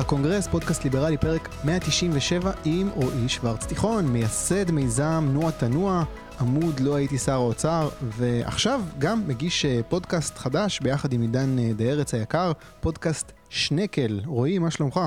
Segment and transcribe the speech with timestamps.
[0.00, 6.04] הקונגרס, פודקאסט ליברלי, פרק 197 עם רועי שוורץ תיכון, מייסד מיזם נוע תנוע,
[6.40, 11.72] עמוד לו הייתי שר האוצר, ועכשיו גם מגיש אה, פודקאסט חדש ביחד עם עידן אה,
[11.76, 14.20] דה ארץ היקר, פודקאסט שנקל.
[14.26, 15.00] רועי, מה שלומך?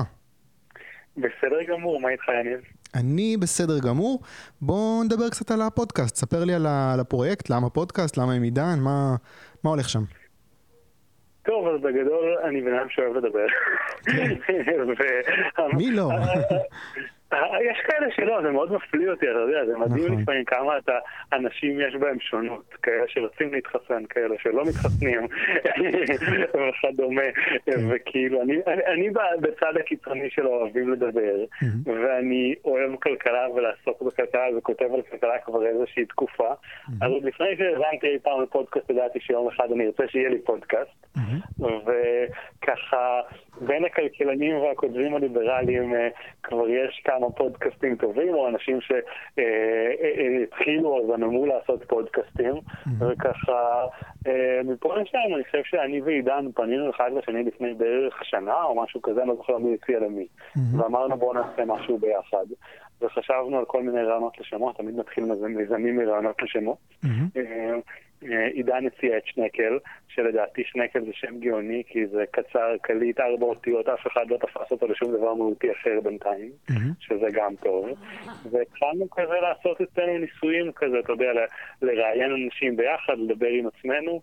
[1.16, 2.60] בסדר גמור, מה איתך יניב?
[2.94, 4.22] אני בסדר גמור.
[4.60, 6.16] בוא נדבר קצת על הפודקאסט.
[6.16, 6.66] ספר לי על
[7.00, 9.16] הפרויקט, למה פודקאסט, למה עם עידן, מה,
[9.64, 10.02] מה הולך שם?
[11.44, 13.46] טוב, אז בגדול אני בן אדם שאוהב לדבר.
[15.78, 16.10] מי לא?
[17.70, 20.22] יש כאלה שלא, זה מאוד מפליא אותי, אתה יודע, זה מדהים נכון.
[20.22, 20.98] לפעמים כמה אתה,
[21.32, 25.20] אנשים יש בהם שונות, כאלה שרוצים להתחסן, כאלה שלא מתחסנים,
[26.68, 27.22] וכדומה,
[27.88, 29.10] וכאילו, אני, אני, אני
[29.40, 31.44] בצד הקיצוני של אוהבים לדבר,
[31.86, 36.52] ואני אוהב כלכלה ולעסוק בכלכלה וכותב על כלכלה כבר איזושהי תקופה,
[37.00, 41.06] אז עוד לפני שהבנתי אי פעם לפודקאסט, ידעתי שיום אחד אני ארצה שיהיה לי פודקאסט,
[41.60, 43.20] וככה,
[43.60, 46.08] בין הכלכלנים והכותבים הליברליים אה,
[46.42, 52.54] כבר יש כמה פודקאסטים טובים, או אנשים שהתחילו או זממו לעשות פודקאסטים,
[52.98, 53.86] וככה,
[54.26, 59.02] אה, מפה לשם אני חושב שאני ועידן פנינו אחד לשני לפני בערך שנה או משהו
[59.02, 60.26] כזה, אני לא זוכר מי הציע למי,
[60.78, 62.46] ואמרנו בואו נעשה משהו ביחד.
[63.00, 66.78] וחשבנו על כל מיני רעיונות לשמות, תמיד מתחיל מיזמים מרעיונות לשמות.
[68.22, 73.46] אה, עידן הציע את שנקל, שלדעתי שנקל זה שם גאוני, כי זה קצר, קליט, ארבע
[73.46, 76.50] אותיות, אף אחד לא תפס אותו לשום דבר מהותי אחר בינתיים,
[77.00, 77.88] שזה גם טוב.
[78.50, 81.26] והתחלנו כזה לעשות אצלנו ניסויים כזה, אתה יודע,
[81.82, 84.20] לראיין אנשים ביחד, לדבר עם עצמנו.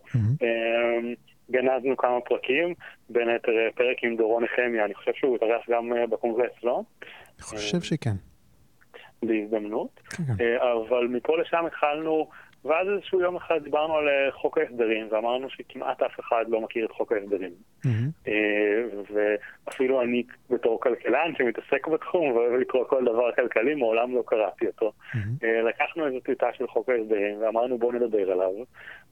[1.51, 2.73] גנזנו כמה פרקים,
[3.09, 6.83] בין היתר פרק עם דורון נחמיה, אני חושב שהוא התארח גם בקונגרס, לא?
[7.37, 8.15] אני חושב שכן.
[9.23, 10.01] בהזדמנות,
[10.59, 12.29] אבל מפה לשם התחלנו
[12.65, 16.91] ואז איזשהו יום אחד דיברנו על חוק ההסדרים, ואמרנו שכמעט אף אחד לא מכיר את
[16.91, 17.51] חוק ההסדרים.
[19.11, 24.91] ואפילו אני בתור כלכלן שמתעסק בתחום ואוהב לקרוא כל דבר כלכלי, מעולם לא קראתי אותו.
[25.41, 28.51] לקחנו איזו טיוטה של חוק ההסדרים ואמרנו בואו נדבר עליו,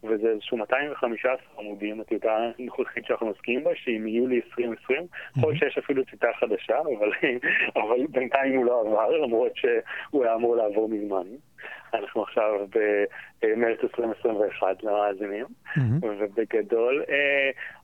[0.03, 5.07] וזה איזשהו 215 עמודים, הטיוטה הנוכחית שאנחנו מסכימים בה, שהיא מיולי 2020.
[5.37, 7.11] יכול להיות שיש אפילו טיוטה חדשה, אבל,
[7.83, 11.23] אבל בינתיים הוא לא עבר, למרות שהוא היה אמור לעבור מזמן.
[11.93, 12.67] אנחנו עכשיו
[13.43, 15.45] במרץ 2021 למאזינים,
[16.01, 17.03] ובגדול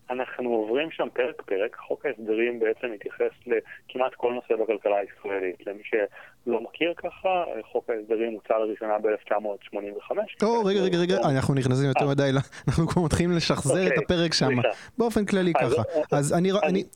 [0.09, 5.67] אנחנו עוברים שם פרק פרק, חוק ההסדרים בעצם מתייחס לכמעט כל נושא בכלכלה הישראלית.
[5.67, 10.17] למי שלא מכיר ככה, חוק ההסדרים הוצא לראשונה ב-1985.
[10.39, 12.29] טוב, רגע, רגע, רגע, אנחנו נכנסים יותר מדי,
[12.67, 14.49] אנחנו כבר מתחילים לשחזר את הפרק שם,
[14.97, 15.81] באופן כללי ככה.
[16.11, 16.33] אז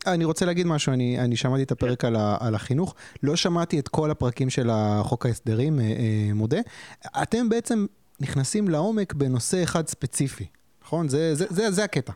[0.07, 2.05] אני רוצה להגיד משהו, אני שמעתי את הפרק
[2.39, 4.67] על החינוך, לא שמעתי את כל הפרקים של
[5.01, 5.79] חוק ההסדרים,
[6.33, 6.59] מודה.
[7.23, 7.85] אתם בעצם
[8.21, 10.45] נכנסים לעומק בנושא אחד ספציפי,
[10.81, 11.07] נכון?
[11.07, 12.13] זה הקטע.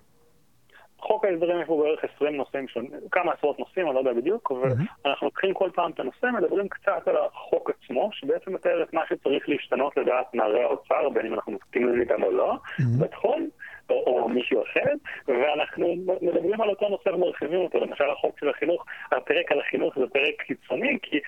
[1.08, 4.52] חוק ההסדרים יש בו בערך 20 נושאים שונים, כמה עשרות נושאים, אני לא יודע בדיוק,
[4.52, 9.02] ואנחנו לוקחים כל פעם את הנושא, מדברים קצת על החוק עצמו, שבעצם מתאר את מה
[9.10, 12.56] שצריך להשתנות לדעת נערי האוצר, בין אם אנחנו מסכימים איתם או לא,
[13.00, 13.50] בתחום,
[13.90, 14.94] או, או מישהו אחר,
[15.28, 20.06] ואנחנו מדברים על אותו נושא ומרחיבים אותו, למשל החוק של החינוך, הפרק על החינוך זה
[20.14, 21.20] פרק קיצוני, כי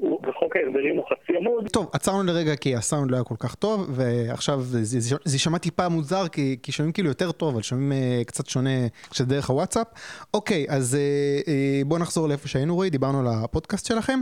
[0.00, 1.68] בחוק ההסדרים הוא חצי עמוד.
[1.68, 5.58] טוב, עצרנו לרגע כי הסאונד לא היה כל כך טוב, ועכשיו זה, זה, זה, שמע
[5.58, 8.70] טיפה מוזר, כי, כי שומעים כאילו יותר טוב, אבל שומעים uh, קצת שונה
[9.10, 9.86] כשזה דרך הוואטסאפ.
[10.34, 14.20] אוקיי, אז uh, uh, בואו נחזור לאיפה שהיינו רואי, דיברנו על הפודקאסט שלכם.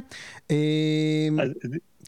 [0.49, 0.53] Uh,
[1.43, 1.51] אז...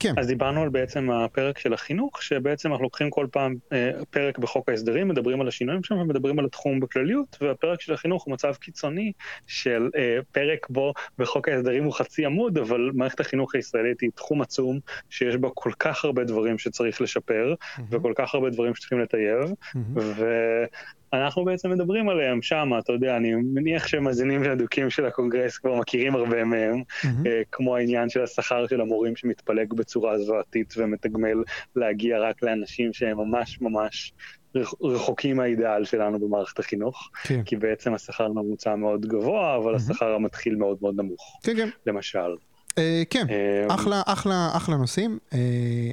[0.01, 0.15] כן.
[0.19, 4.69] אז דיברנו על בעצם הפרק של החינוך, שבעצם אנחנו לוקחים כל פעם אה, פרק בחוק
[4.69, 9.13] ההסדרים, מדברים על השינויים שם ומדברים על התחום בכלליות, והפרק של החינוך הוא מצב קיצוני
[9.47, 14.43] של אה, פרק בו בחוק ההסדרים הוא חצי עמוד, אבל מערכת החינוך הישראלית היא תחום
[14.43, 17.83] עצום, שיש בה כל כך הרבה דברים שצריך לשפר, mm-hmm.
[17.91, 19.79] וכל כך הרבה דברים שצריכים לטייב, mm-hmm.
[19.97, 20.25] ו...
[21.15, 26.15] אנחנו בעצם מדברים עליהם שם, אתה יודע, אני מניח שמאזינים אדוקים של הקונגרס כבר מכירים
[26.15, 27.29] הרבה מהם, mm-hmm.
[27.53, 31.43] כמו העניין של השכר של המורים שמתפלג בצורה זוועתית ומתגמל
[31.77, 34.13] להגיע רק לאנשים שהם ממש ממש
[34.83, 37.43] רחוקים מהאידאל שלנו במערכת החינוך, כן.
[37.43, 39.77] כי בעצם השכר הממוצע מאוד גבוה, אבל mm-hmm.
[39.77, 41.69] השכר המתחיל מאוד מאוד נמוך, כן, כן.
[41.87, 42.35] למשל.
[42.75, 42.77] Uh,
[43.11, 45.35] כן, uh, אחלה, אחלה, אחלה נושאים, uh,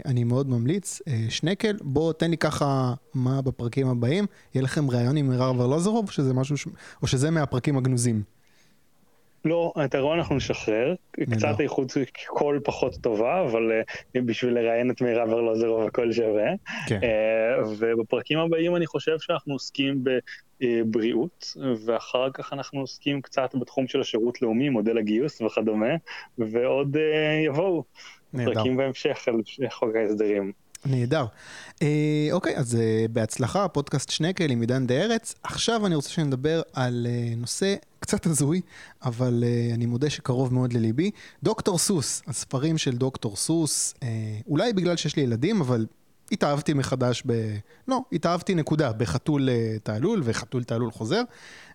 [0.05, 4.25] אני מאוד ממליץ, uh, שנקל, בוא תן לי ככה מה בפרקים הבאים,
[4.55, 6.55] יהיה לכם ראיון עם מירר ורלוזרוב, שזה משהו.
[7.01, 8.21] או שזה מהפרקים הגנוזים?
[9.45, 10.95] לא, את הרעיון אנחנו נשחרר,
[11.31, 11.91] קצת איכות
[12.27, 13.61] קול פחות טובה, אבל
[14.15, 16.51] בשביל לראיין את מירב ארלוזרוב הכל שווה.
[16.87, 16.99] כן.
[17.79, 20.03] ובפרקים הבאים אני חושב שאנחנו עוסקים
[20.61, 21.53] בבריאות,
[21.85, 25.95] ואחר כך אנחנו עוסקים קצת בתחום של השירות לאומי, מודל הגיוס וכדומה,
[26.37, 26.99] ועוד uh,
[27.45, 27.83] יבואו
[28.31, 29.35] פרקים בהמשך על
[29.69, 30.51] חוק ההסדרים.
[30.85, 31.25] נהדר.
[31.81, 35.35] אה, אוקיי, אז אה, בהצלחה, פודקאסט שנקל עם עידן דה ארץ.
[35.43, 38.61] עכשיו אני רוצה שנדבר על אה, נושא קצת הזוי,
[39.03, 41.11] אבל אה, אני מודה שקרוב מאוד לליבי.
[41.43, 44.07] דוקטור סוס, הספרים של דוקטור סוס, אה,
[44.47, 45.85] אולי בגלל שיש לי ילדים, אבל
[46.31, 47.57] התאהבתי מחדש ב...
[47.87, 51.21] לא, התאהבתי נקודה, בחתול אה, תעלול וחתול תעלול חוזר.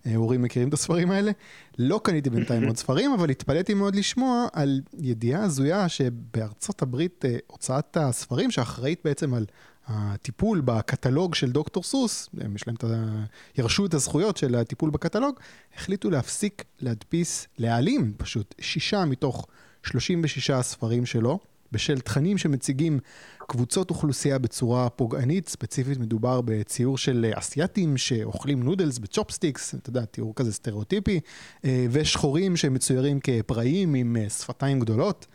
[0.06, 1.32] אה, הורים מכירים את הספרים האלה.
[1.78, 7.36] לא קניתי בינתיים עוד ספרים, אבל התפלאתי מאוד לשמוע על ידיעה הזויה שבארצות הברית אה,
[7.46, 9.46] הוצאת הספרים, שאחראית בעצם על
[9.88, 13.24] הטיפול בקטלוג של דוקטור סוס, הם יש להם את ה...
[13.58, 15.40] ירשו את הזכויות של הטיפול בקטלוג,
[15.76, 19.46] החליטו להפסיק להדפיס, להעלים פשוט, שישה מתוך
[19.82, 21.38] 36 הספרים שלו.
[21.72, 22.98] בשל תכנים שמציגים
[23.38, 30.34] קבוצות אוכלוסייה בצורה פוגענית, ספציפית מדובר בציור של אסייתים שאוכלים נודלס בצ'ופסטיקס, אתה יודע, תיאור
[30.34, 31.20] כזה סטריאוטיפי,
[31.64, 35.26] אה, ושחורים שמצוירים כפראיים עם אה, שפתיים גדולות.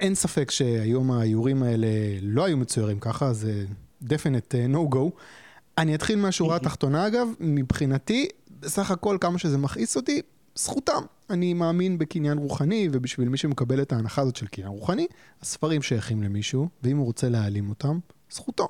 [0.00, 1.88] אין ספק שהיום האיורים האלה
[2.22, 3.64] לא היו מצוירים ככה, זה
[4.04, 5.10] definite אה, no go.
[5.78, 8.28] אני אתחיל מהשורה התחתונה אגב, מבחינתי,
[8.60, 10.22] בסך הכל כמה שזה מכעיס אותי,
[10.54, 11.02] זכותם.
[11.30, 15.06] אני מאמין בקניין רוחני, ובשביל מי שמקבל את ההנחה הזאת של קניין רוחני,
[15.42, 17.98] הספרים שייכים למישהו, ואם הוא רוצה להעלים אותם,
[18.30, 18.68] זכותו.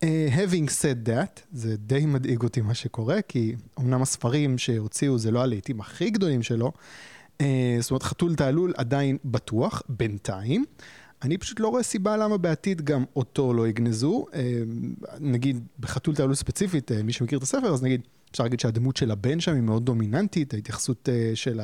[0.00, 0.02] Uh,
[0.34, 5.42] having said that, זה די מדאיג אותי מה שקורה, כי אמנם הספרים שהוציאו זה לא
[5.42, 6.72] הלעיתים הכי גדולים שלו,
[7.38, 7.42] uh,
[7.80, 10.64] זאת אומרת חתול תעלול עדיין בטוח, בינתיים.
[11.22, 14.26] אני פשוט לא רואה סיבה למה בעתיד גם אותו לא יגנזו.
[14.30, 14.36] Uh,
[15.20, 19.10] נגיד בחתול תעלול ספציפית, uh, מי שמכיר את הספר, אז נגיד אפשר להגיד שהדמות של
[19.10, 21.60] הבן שם היא מאוד דומיננטית, ההתייחסות uh, של,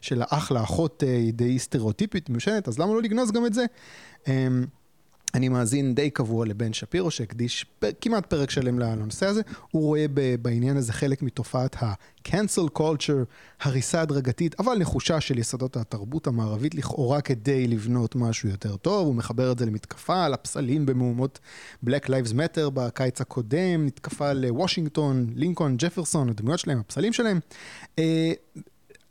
[0.00, 3.64] של האח לאחות uh, היא די סטריאוטיפית, מיושנת, אז למה לא לגנוז גם את זה?
[5.34, 7.66] אני מאזין די קבוע לבן שפירו שהקדיש.
[8.00, 9.40] כמעט פרק שלם לנושא הזה,
[9.70, 10.06] הוא רואה.
[10.42, 13.24] בעניין הזה חלק מתופעת ה-cancel culture,
[13.60, 19.14] הריסה הדרגתית, אבל נחושה של יסודות התרבות המערבית לכאורה כדי לבנות משהו יותר טוב, הוא
[19.14, 21.38] מחבר את זה למתקפה על הפסלים במהומות
[21.86, 27.40] Black Lives Matter בקיץ הקודם, מתקפה לוושינגטון, לינקולן, ג'פרסון, הדמויות שלהם, הפסלים שלהם.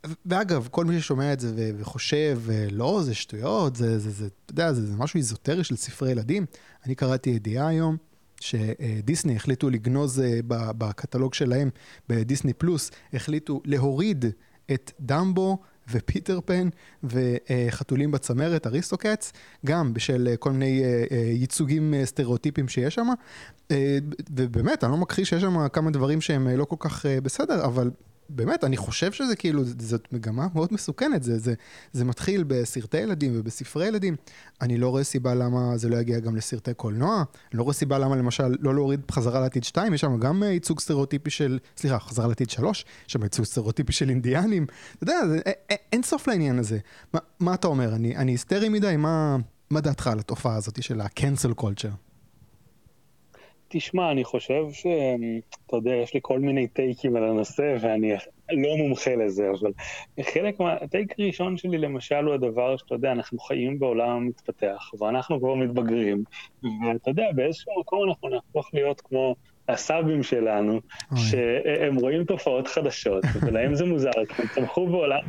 [0.04, 4.52] אה, ואגב, כל מי ששומע את זה וחושב, לא, זה שטויות, זה, זה, זה, אתה
[4.52, 6.46] יודע, זה, זה משהו איזוטרי של ספרי ילדים.
[6.86, 7.96] אני קראתי ידיעה היום,
[8.40, 11.70] שדיסני החליטו לגנוז אה, בקטלוג שלהם,
[12.08, 14.24] בדיסני פלוס, החליטו להוריד
[14.72, 15.58] את דמבו
[15.90, 16.68] ופיטר פן
[17.04, 19.32] וחתולים בצמרת, Aristocats,
[19.66, 23.08] גם בשל אה, כל מיני אה, ייצוגים סטריאוטיפיים שיש שם.
[24.30, 27.90] ובאמת, אני לא מכחיש שיש שם כמה דברים שהם לא כל כך בסדר, אבל
[28.34, 31.54] באמת, אני חושב שזה כאילו, זאת מגמה מאוד מסוכנת, זה, זה,
[31.92, 34.16] זה מתחיל בסרטי ילדים ובספרי ילדים.
[34.60, 37.22] אני לא רואה סיבה למה זה לא יגיע גם לסרטי קולנוע,
[37.52, 41.30] לא רואה סיבה למה למשל לא להוריד חזרה לעתיד 2, יש שם גם ייצוג סטריאוטיפי
[41.30, 45.72] של, סליחה, חזרה לעתיד 3, יש שם ייצוג סטריאוטיפי של אינדיאנים, אתה יודע, זה, א,
[45.72, 46.78] א, אין סוף לעניין הזה.
[47.14, 49.36] מה, מה אתה אומר, אני, אני היסטרי מדי, מה,
[49.70, 52.09] מה דעתך על התופעה הזאת של ה-cancel culture?
[53.72, 58.12] תשמע, אני חושב שאתה יודע, יש לי כל מיני טייקים על הנושא, ואני
[58.50, 59.72] לא מומחה לזה, אבל
[60.20, 60.72] חלק מה...
[60.72, 66.24] הטייק הראשון שלי למשל הוא הדבר שאתה יודע, אנחנו חיים בעולם מתפתח, ואנחנו כבר מתבגרים,
[66.62, 69.34] ואתה יודע, באיזשהו מקום אנחנו נהפוך להיות כמו...
[69.70, 70.80] הסבים שלנו,
[71.16, 75.20] שהם רואים תופעות חדשות, ולהם זה מוזר, כי הם צמחו בעולם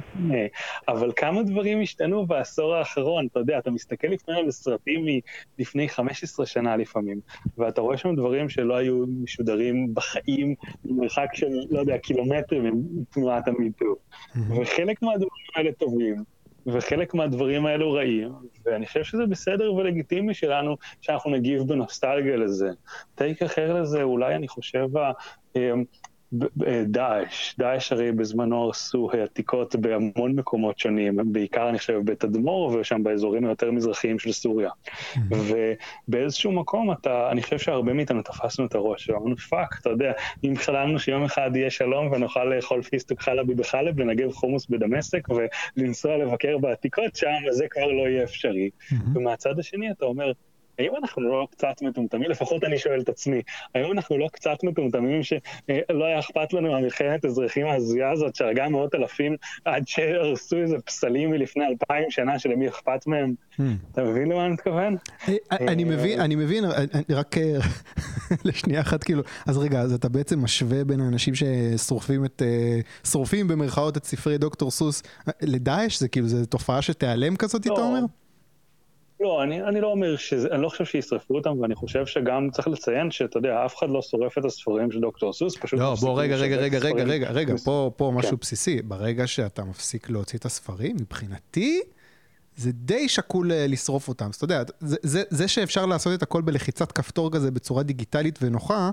[0.88, 5.06] אבל כמה דברים השתנו בעשור האחרון, אתה יודע, אתה מסתכל לפעמים על סרטים
[5.58, 7.20] מלפני 15 שנה לפעמים,
[7.58, 10.56] ואתה רואה שם דברים שלא היו משודרים בחיים,
[10.86, 13.96] במרחק של, לא יודע, קילומטרים מתנועת המיטו.
[14.50, 16.24] וחלק מהדברים האלה טובים,
[16.68, 18.30] וחלק מהדברים האלו רעים,
[18.66, 22.70] ואני חושב שזה בסדר ולגיטימי שלנו שאנחנו נגיב בנוסטלגיה לזה.
[23.16, 24.88] take אחר לזה, אולי אני חושב,
[26.86, 33.46] דאעש, דאעש הרי בזמנו הרסו עתיקות בהמון מקומות שונים, בעיקר אני חושב בתדמור ושם באזורים
[33.46, 34.70] היותר מזרחיים של סוריה.
[35.30, 40.12] ובאיזשהו מקום אתה, אני חושב שהרבה מאיתנו תפסנו את הראש, ואמרנו fuck, אתה יודע,
[40.44, 45.28] אם חלמנו שיום אחד יהיה שלום ונוכל לאכול פיסטוק חלבי בחלב, לנגב חומוס בדמשק
[45.78, 48.70] ולנסוע לבקר בעתיקות שם, אז זה כבר לא יהיה אפשרי.
[49.14, 50.32] ומהצד השני אתה אומר,
[50.80, 53.42] האם אנחנו לא קצת מטומטמים, לפחות אני שואל את עצמי,
[53.76, 58.96] האם אנחנו לא קצת מטומטמים שלא היה אכפת לנו מהמלחמת אזרחים ההזויה הזאת שהרגה מאות
[58.96, 59.36] אלפים
[59.66, 63.34] עד שהרסו איזה פסלים מלפני אלפיים שנה שלמי אכפת מהם?
[63.52, 63.64] Hmm.
[63.92, 64.96] אתה מבין למה אני מתכוון?
[65.28, 66.64] אה, אני מבין, אני מבין,
[67.10, 67.58] רק אה,
[68.46, 72.80] לשנייה אחת כאילו, אז רגע, אז אתה בעצם משווה בין האנשים ששורפים את, אה,
[73.12, 75.04] שורפים במרכאות את ספרי דוקטור סוס
[75.42, 76.00] לדאעש?
[76.00, 77.88] זה כאילו, זו תופעה שתיעלם כזאת, אתה לא.
[77.88, 78.02] אומר?
[79.22, 82.68] לא, אני, אני לא אומר שזה, אני לא חושב שישרפו אותם, ואני חושב שגם צריך
[82.68, 85.80] לציין שאתה יודע, אף אחד לא שורף את הספרים של דוקטור סוס, פשוט...
[85.80, 88.18] לא, בוא, רגע, רגע, רגע, רגע, רגע, רגע, פה, פה כן.
[88.18, 88.82] משהו בסיסי.
[88.82, 91.82] ברגע שאתה מפסיק להוציא את הספרים, מבחינתי,
[92.56, 94.30] זה די שקול לשרוף אותם.
[94.30, 98.40] אז אתה יודע, זה, זה, זה שאפשר לעשות את הכל בלחיצת כפתור כזה בצורה דיגיטלית
[98.42, 98.90] ונוחה,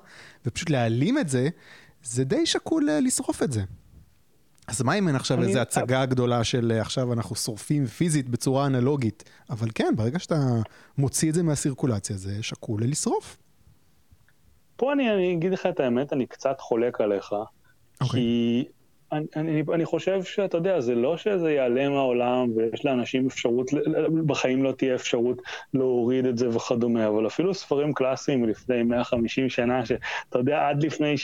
[0.47, 1.49] ופשוט להעלים את זה,
[2.03, 3.63] זה די שקול לשרוף את זה.
[4.69, 9.25] אז מה אם אין עכשיו איזו הצגה גדולה של עכשיו אנחנו שורפים פיזית בצורה אנלוגית?
[9.51, 10.37] אבל כן, ברגע שאתה
[10.99, 13.37] מוציא את זה מהסירקולציה, זה שקול לשרוף.
[14.77, 17.33] פה אני, אני אגיד לך את האמת, אני קצת חולק עליך.
[17.33, 18.05] Okay.
[18.05, 18.21] אוקיי.
[18.21, 18.65] כי
[19.13, 23.71] אני, אני, אני חושב שאתה יודע, זה לא שזה ייעלם מהעולם ויש לאנשים אפשרות,
[24.27, 25.43] בחיים לא תהיה אפשרות
[25.75, 31.15] להוריד את זה וכדומה, אבל אפילו ספרים קלאסיים מלפני 150 שנה, שאתה יודע, עד לפני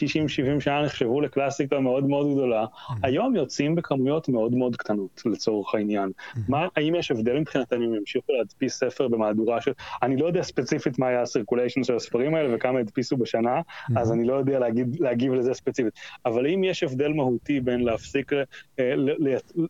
[0.59, 2.95] 60-70 שנה נחשבו לקלאסיקה מאוד מאוד גדולה, mm-hmm.
[3.03, 6.09] היום יוצאים בכמויות מאוד מאוד קטנות לצורך העניין.
[6.09, 6.39] Mm-hmm.
[6.49, 9.73] מה, האם יש הבדל מבחינתנו אם ימשיכו להדפיס ספר במהדורה של,
[10.03, 14.01] אני לא יודע ספציפית מה היה הסרקוליישן של הספרים האלה וכמה הדפיסו בשנה, mm-hmm.
[14.01, 15.93] אז אני לא יודע להגיד, להגיב לזה ספציפית,
[16.27, 18.33] אבל אם יש הבדל מהותי בין בין להפסיק
[18.79, 18.95] אה,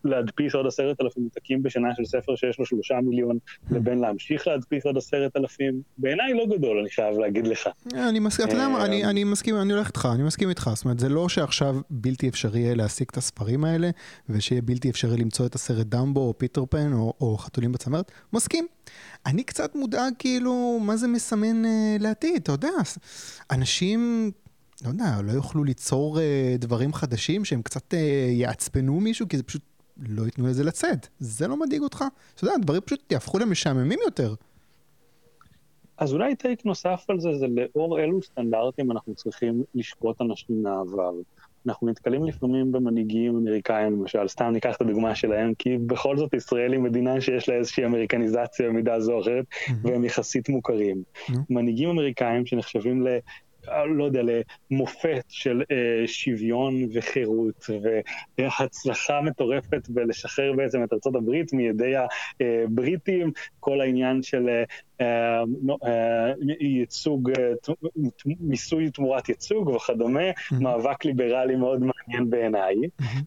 [0.05, 3.39] להדפיס עוד עשרת אלפים עותקים בשנה של ספר שיש לו שלושה מיליון,
[3.71, 7.69] לבין להמשיך להדפיס עוד עשרת אלפים, בעיניי לא גדול, אני חייב להגיד לך.
[7.95, 10.99] אני מסכים, אתה יודע מה, אני מסכים, אני הולך איתך, אני מסכים איתך, זאת אומרת,
[10.99, 13.91] זה לא שעכשיו בלתי אפשרי יהיה להשיג את הספרים האלה,
[14.29, 18.67] ושיהיה בלתי אפשרי למצוא את הסרט דמבו או פיטר פן או חתולים בצמרת, מסכים.
[19.27, 22.69] אני קצת מודאג כאילו, מה זה מסמן אה, לעתיד, אתה יודע,
[23.51, 24.31] אנשים
[24.83, 29.43] לא יודע, לא יוכלו ליצור אה, דברים חדשים שהם קצת אה, יעצבנו מישהו, כי זה
[29.43, 29.63] פשוט
[29.97, 31.09] לא ייתנו לזה לצאת.
[31.19, 32.05] זה לא מדאיג אותך?
[32.35, 34.35] אתה יודע, דברים פשוט יהפכו למשעממים יותר.
[35.99, 41.13] אז אולי טייק נוסף על זה, זה לאור אילו סטנדרטים אנחנו צריכים לשפוט אנשים מהעבר.
[41.67, 46.73] אנחנו נתקלים לפעמים במנהיגים אמריקאים, למשל, סתם ניקח את הדוגמה שלהם, כי בכל זאת ישראל
[46.73, 49.45] היא מדינה שיש לה איזושהי אמריקניזציה במידה זו או אחרת.
[49.83, 51.03] והם יחסית מוכרים.
[51.51, 53.07] מנהיגים אמריקאים שנחשבים
[53.89, 54.21] לא יודע,
[54.71, 57.67] למופת של אה, שוויון וחירות
[58.39, 61.95] והצלחה מטורפת בלשחרר בעצם את ארה"ב מידי
[62.41, 64.94] הבריטים, כל העניין של אה, אה, אה,
[66.61, 67.75] ייצוג, אה,
[68.41, 70.31] מיסוי תמורת ייצוג וכדומה.
[70.61, 72.75] מאבק ליברלי מאוד מעניין בעיניי.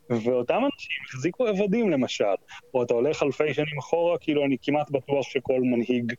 [0.09, 2.25] ואותם אנשים החזיקו עבדים למשל,
[2.73, 6.13] או אתה הולך אלפי שנים אחורה, כאילו אני כמעט בטוח שכל מנהיג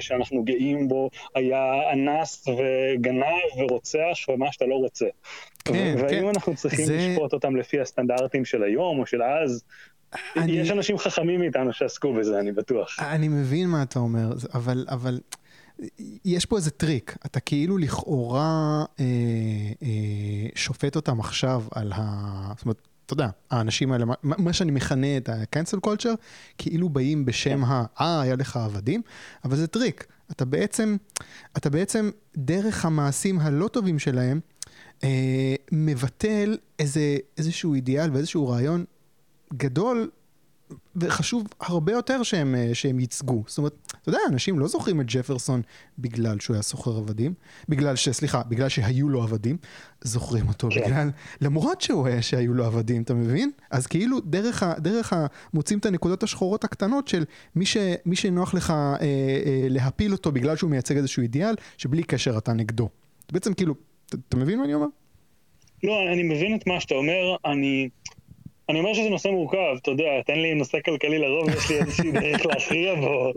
[0.00, 5.06] שאנחנו גאים בו היה אנס וגנב ורוצח ומה שאתה לא רוצה.
[5.64, 6.28] כן, והאם כן.
[6.28, 6.96] אנחנו צריכים זה...
[6.96, 9.64] לשפוט אותם לפי הסטנדרטים של היום או של אז,
[10.36, 10.52] אני...
[10.52, 12.96] יש אנשים חכמים מאיתנו שעסקו בזה, אני בטוח.
[13.00, 15.20] אני מבין מה אתה אומר, אבל, אבל
[16.24, 17.16] יש פה איזה טריק.
[17.26, 19.04] אתה כאילו לכאורה אה,
[19.82, 22.52] אה, שופט אותם עכשיו על ה...
[22.56, 26.16] זאת אומרת, אתה יודע, האנשים האלה, מה, מה שאני מכנה את ה-cancel culture,
[26.58, 27.64] כאילו באים בשם.
[27.64, 27.84] ה...
[28.00, 29.02] אה, היה לך עבדים,
[29.44, 30.06] אבל זה טריק.
[30.30, 30.96] אתה בעצם,
[31.56, 34.40] אתה בעצם, דרך המעשים הלא טובים שלהם,
[35.04, 38.84] אה, מבטל איזה, איזשהו אידיאל ואיזשהו רעיון
[39.56, 40.10] גדול
[40.96, 43.44] וחשוב הרבה יותר שהם, אה, שהם ייצגו.
[43.46, 45.62] זאת אומרת, אתה יודע, אנשים לא זוכרים את ג'פרסון
[45.98, 47.34] בגלל שהוא היה סוחר עבדים,
[47.68, 48.08] בגלל ש...
[48.08, 49.56] סליחה, בגלל שהיו לו עבדים,
[50.00, 50.80] זוכרים אותו כן.
[50.80, 53.50] בגלל, למרות שהוא היה שהיו לו עבדים, אתה מבין?
[53.70, 54.74] אז כאילו, דרך ה...
[54.78, 55.26] דרך ה...
[55.54, 57.24] מוצאים את הנקודות השחורות הקטנות של
[57.56, 57.76] מי, ש...
[58.06, 62.52] מי שנוח לך אה, אה, להפיל אותו בגלל שהוא מייצג איזשהו אידיאל, שבלי קשר אתה
[62.52, 62.88] נגדו.
[63.32, 63.74] בעצם כאילו,
[64.06, 64.86] אתה, אתה מבין מה אני אומר?
[65.82, 67.88] לא, אני מבין את מה שאתה אומר, אני...
[68.68, 72.12] אני אומר שזה נושא מורכב, אתה יודע, תן לי נושא כלכלי לרוב, יש לי איזושהי
[72.12, 73.32] דרך להכריע בו,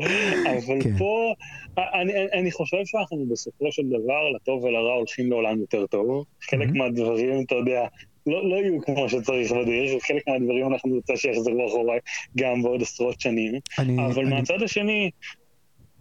[0.46, 0.98] אבל כן.
[0.98, 1.34] פה,
[1.78, 6.26] אני, אני חושב שאנחנו בסופו של דבר, לטוב ולרע, הולכים לעולם יותר טוב.
[6.42, 7.86] חלק מהדברים, אתה יודע,
[8.28, 11.96] לא, לא יהיו כמו שצריך בדרך, חלק מהדברים אנחנו נרצה שיחזרו אחורה
[12.38, 14.36] גם בעוד עשרות שנים, אני, אבל אני...
[14.36, 15.10] מהצד השני,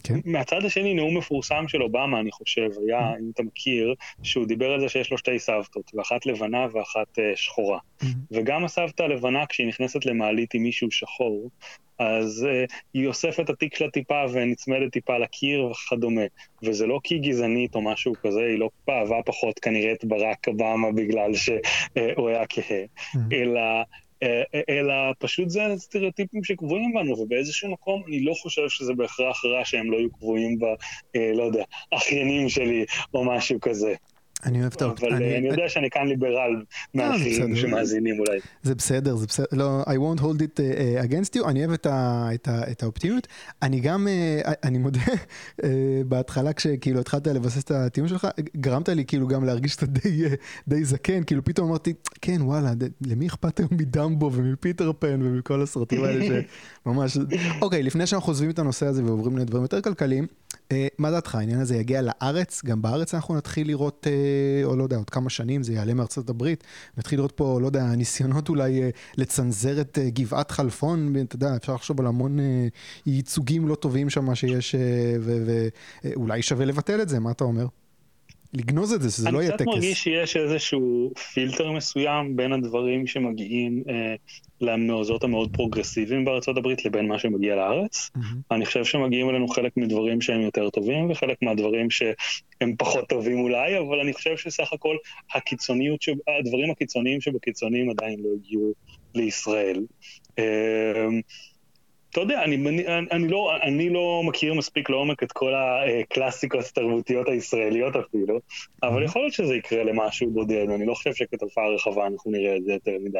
[0.06, 0.20] כן.
[0.24, 3.18] מהצד השני, נאום מפורסם של אובמה, אני חושב, היה, mm-hmm.
[3.20, 7.22] אם אתה מכיר, שהוא דיבר על זה שיש לו שתי סבתות, ואחת לבנה ואחת uh,
[7.36, 7.78] שחורה.
[7.78, 8.06] Mm-hmm.
[8.30, 11.50] וגם הסבתא הלבנה, כשהיא נכנסת למעלית עם מישהו שחור,
[11.98, 16.24] אז uh, היא אוספת את התיק שלה טיפה ונצמדת טיפה לקיר וכדומה.
[16.62, 20.48] וזה לא כי היא גזענית או משהו כזה, היא לא אהבה פחות כנראה את ברק
[20.48, 21.58] אובמה בגלל שהוא
[21.98, 23.18] uh, היה כהה, mm-hmm.
[23.32, 23.60] אלא
[24.68, 29.90] אלא פשוט זה סטריאוטיפים שקבועים בנו, ובאיזשהו מקום אני לא חושב שזה בהכרח רע שהם
[29.90, 30.64] לא יהיו קבועים ב...
[31.16, 33.94] אה, לא יודע, אחיינים שלי או משהו כזה.
[34.46, 34.94] אני אוהב טוב.
[35.00, 38.38] אבל אני, אני יודע שאני כאן ליברל מהאחרים שמאזינים אולי.
[38.62, 39.46] זה בסדר, זה בסדר.
[39.52, 42.82] לא, I won't hold it uh, against you, אני אוהב את, ה, את, ה, את
[42.82, 43.26] האופטימיות.
[43.62, 45.64] אני גם, uh, אני מודה, uh,
[46.06, 50.24] בהתחלה כשכאילו התחלת לבסס את הטיעון שלך, גרמת לי כאילו גם להרגיש שאתה די,
[50.68, 52.72] די זקן, כאילו פתאום אמרתי, כן וואלה,
[53.06, 56.40] למי אכפת היום מדמבו ומפיטר פן ומכל הסרטים האלה
[56.86, 57.18] שממש...
[57.62, 60.26] אוקיי, לפני שאנחנו עוזבים את הנושא הזה ועוברים לדברים יותר כלכליים,
[60.65, 60.65] אה,
[60.98, 62.62] מה דעתך, העניין הזה יגיע לארץ?
[62.64, 66.30] גם בארץ אנחנו נתחיל לראות, אה, או לא יודע, עוד כמה שנים זה יעלה מארצות
[66.30, 66.64] הברית,
[66.98, 71.74] נתחיל לראות פה, לא יודע, ניסיונות אולי אה, לצנזר את גבעת חלפון, אתה יודע, אפשר
[71.74, 72.38] לחשוב על המון
[73.06, 74.74] ייצוגים לא טובים שם שיש,
[76.04, 77.66] ואולי שווה לבטל את זה, מה אתה אומר?
[78.54, 79.60] לגנוז את זה, שזה לא יהיה טקס.
[79.60, 84.14] אני קצת מרגיש שיש איזשהו פילטר מסוים בין הדברים שמגיעים אה,
[84.60, 88.10] למעוזות המאוד פרוגרסיביים בארצות הברית לבין מה שמגיע לארץ.
[88.16, 88.20] Mm-hmm.
[88.50, 93.78] אני חושב שמגיעים אלינו חלק מדברים שהם יותר טובים וחלק מהדברים שהם פחות טובים אולי,
[93.78, 94.96] אבל אני חושב שסך הכל
[95.34, 96.08] הקיצוניות, ש...
[96.40, 98.72] הדברים הקיצוניים שבקיצוניים עדיין לא הגיעו
[99.14, 99.80] לישראל.
[102.16, 107.28] אתה יודע, אני, אני, אני, לא, אני לא מכיר מספיק לעומק את כל הקלאסיקות התרבותיות
[107.28, 108.40] הישראליות אפילו,
[108.82, 112.64] אבל יכול להיות שזה יקרה למשהו בודד, אני לא חושב שכתופעה רחבה אנחנו נראה את
[112.64, 113.18] זה יותר מדי.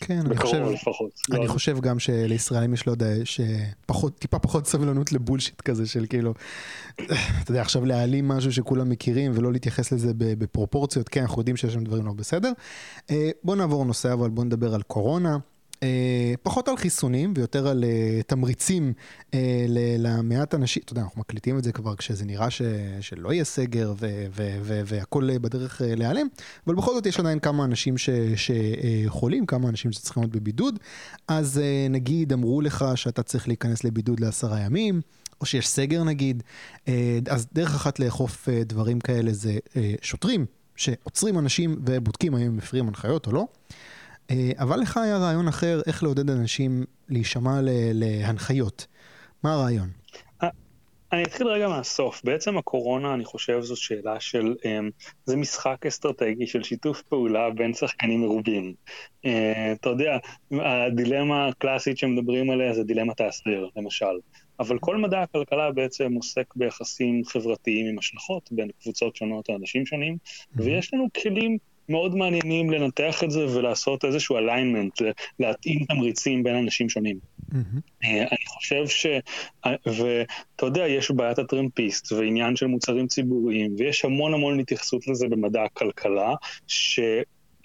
[0.00, 1.10] כן, אני חושב, לפחות.
[1.32, 6.06] אני לא חושב גם שלישראלים יש, לא יודע, שפחות, טיפה פחות סבלנות לבולשיט כזה של
[6.06, 6.34] כאילו,
[6.94, 11.72] אתה יודע, עכשיו להעלים משהו שכולם מכירים ולא להתייחס לזה בפרופורציות, כן, אנחנו יודעים שיש
[11.72, 12.52] שם דברים לא בסדר.
[13.10, 15.38] אה, בוא נעבור נושא, אבל בוא נדבר על קורונה.
[15.82, 18.92] אה, פחות על חיסונים ויותר על אה, תמריצים
[19.34, 19.64] אה,
[19.98, 22.62] למעט אנשים, אתה יודע, אנחנו מקליטים את זה כבר כשזה נראה ש,
[23.00, 26.26] שלא יהיה סגר ו, ו, ו, והכל בדרך להיעלם,
[26.66, 30.78] אבל בכל זאת יש עדיין כמה אנשים ש, שחולים, כמה אנשים שצריכים להיות בבידוד,
[31.28, 31.60] אז
[31.90, 35.00] נגיד אמרו לך שאתה צריך להיכנס לבידוד לעשרה ימים.
[35.40, 36.42] או שיש סגר נגיד,
[37.30, 39.58] אז דרך אחת לאכוף דברים כאלה זה
[40.02, 40.46] שוטרים
[40.76, 43.46] שעוצרים אנשים ובודקים האם הם מפרים הנחיות או לא.
[44.30, 47.60] אה, אבל לך היה רעיון אחר, איך לעודד אנשים להישמע
[47.94, 48.86] להנחיות.
[49.42, 49.88] מה הרעיון?
[50.42, 50.48] אה,
[51.12, 52.20] אני אתחיל רגע מהסוף.
[52.24, 54.90] בעצם הקורונה, אני חושב, זו שאלה של, um,
[55.24, 58.74] זה משחק אסטרטגי של שיתוף פעולה בין שחקנים מרובים.
[59.26, 59.28] Uh,
[59.72, 60.18] אתה יודע,
[60.50, 64.18] הדילמה הקלאסית שמדברים עליה זה דילמת ההסדר, למשל.
[64.60, 69.86] אבל כל מדע הכלכלה בעצם עוסק ביחסים חברתיים עם השלכות בין קבוצות שונות או אנשים
[69.86, 70.16] שונים.
[70.56, 71.58] ויש לנו כלים
[71.92, 75.04] מאוד מעניינים לנתח את זה ולעשות איזשהו alignment,
[75.38, 77.18] להתאים תמריצים בין אנשים שונים.
[77.52, 78.04] Mm-hmm.
[78.04, 79.06] אני חושב ש...
[79.86, 85.62] ואתה יודע, יש בעיית הטרמפיסט ועניין של מוצרים ציבוריים, ויש המון המון התייחסות לזה במדע
[85.62, 86.34] הכלכלה,
[86.66, 87.00] ש...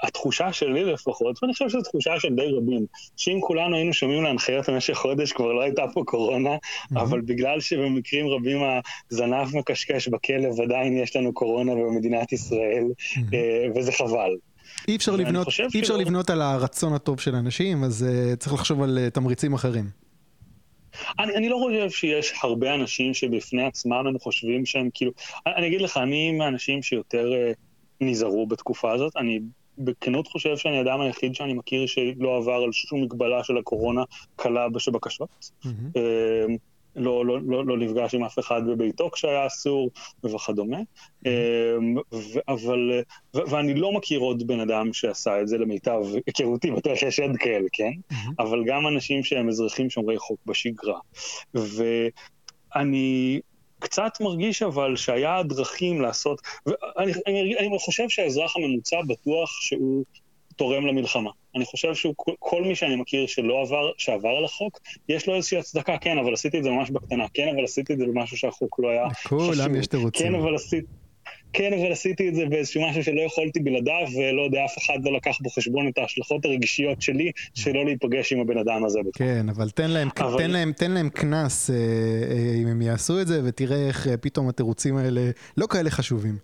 [0.03, 2.85] התחושה שלי לפחות, ואני חושב שזו תחושה של די רבים,
[3.17, 6.99] שאם כולנו היינו שומעים להנחיות במשך חודש, כבר לא הייתה פה קורונה, mm-hmm.
[6.99, 8.57] אבל בגלל שבמקרים רבים
[9.11, 13.35] הזנב מקשקש בכלב, עדיין יש לנו קורונה במדינת ישראל, mm-hmm.
[13.75, 14.35] וזה חבל.
[14.87, 15.97] אי אפשר, לבנות, אי אפשר שלא...
[15.97, 19.85] לבנות על הרצון הטוב של אנשים, אז uh, צריך לחשוב על uh, תמריצים אחרים.
[21.19, 25.11] אני, אני לא חושב שיש הרבה אנשים שבפני עצמם הם חושבים שהם כאילו...
[25.47, 27.55] אני, אני אגיד לך, אני מהאנשים שיותר uh,
[28.01, 29.17] נזהרו בתקופה הזאת.
[29.17, 29.39] אני
[29.77, 34.03] בכנות חושב שאני האדם היחיד שאני מכיר שלא עבר על שום מגבלה של הקורונה
[34.35, 35.29] קלה שבקשות.
[35.65, 35.99] Mm-hmm.
[36.95, 39.89] לא, לא, לא, לא נפגש עם אף אחד בביתו כשהיה אסור
[40.23, 40.77] וכדומה.
[40.77, 41.29] Mm-hmm.
[42.13, 43.01] ו- אבל,
[43.35, 47.37] ו- ואני לא מכיר עוד בן אדם שעשה את זה למיטב היכרותי, בטוח יש עוד
[47.39, 47.91] כאלה, כן?
[47.91, 48.15] Mm-hmm.
[48.39, 50.99] אבל גם אנשים שהם אזרחים שומרי חוק בשגרה.
[51.53, 53.39] ואני
[53.79, 60.03] קצת מרגיש אבל שהיה דרכים לעשות, ואני אני, אני חושב שהאזרח הממוצע בטוח שהוא
[60.55, 61.31] תורם למלחמה.
[61.55, 65.97] אני חושב שכל מי שאני מכיר שלא עבר, שעבר על החוק, יש לו איזושהי הצדקה,
[65.97, 68.89] כן, אבל עשיתי את זה ממש בקטנה, כן, אבל עשיתי את זה במשהו שהחוק לא
[68.89, 69.41] היה חשוב.
[69.41, 70.27] לכולם יש תירוצים.
[70.27, 70.87] כן, אבל עשיתי...
[71.53, 75.13] כן, אבל עשיתי את זה באיזשהו משהו שלא יכולתי בלעדיו, ולא יודע, אף אחד לא
[75.13, 78.99] לקח בחשבון את ההשלכות הרגשיות שלי, שלא להיפגש עם הבן אדם הזה.
[79.13, 80.37] כן, אבל תן להם, אבל...
[80.37, 84.17] תן להם, תן להם קנס אה, אה, אם הם יעשו את זה, ותראה איך אה,
[84.17, 85.21] פתאום התירוצים האלה
[85.57, 86.37] לא כאלה חשובים.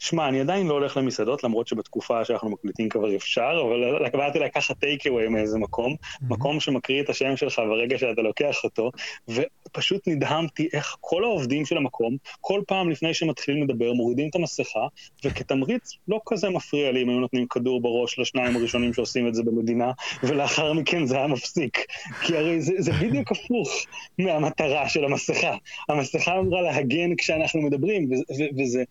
[0.00, 4.78] שמע, אני עדיין לא הולך למסעדות, למרות שבתקופה שאנחנו מקליטים כבר אפשר, אבל באתי לקחת
[4.78, 6.24] טייק אווי מאיזה מקום, mm-hmm.
[6.28, 8.90] מקום שמקריא את השם שלך ברגע שאתה לוקח אותו,
[9.28, 14.86] ופשוט נדהמתי איך כל העובדים של המקום, כל פעם לפני שמתחילים לדבר, מורידים את המסכה,
[15.24, 19.42] וכתמריץ לא כזה מפריע לי אם היו נותנים כדור בראש לשניים הראשונים שעושים את זה
[19.42, 21.78] במדינה, ולאחר מכן זה היה מפסיק.
[22.22, 23.86] כי הרי זה, זה בדיוק הפוך
[24.18, 25.56] מהמטרה של המסכה.
[25.88, 28.10] המסכה אמורה להגן כשאנחנו מדברים,
[28.58, 28.84] וזה...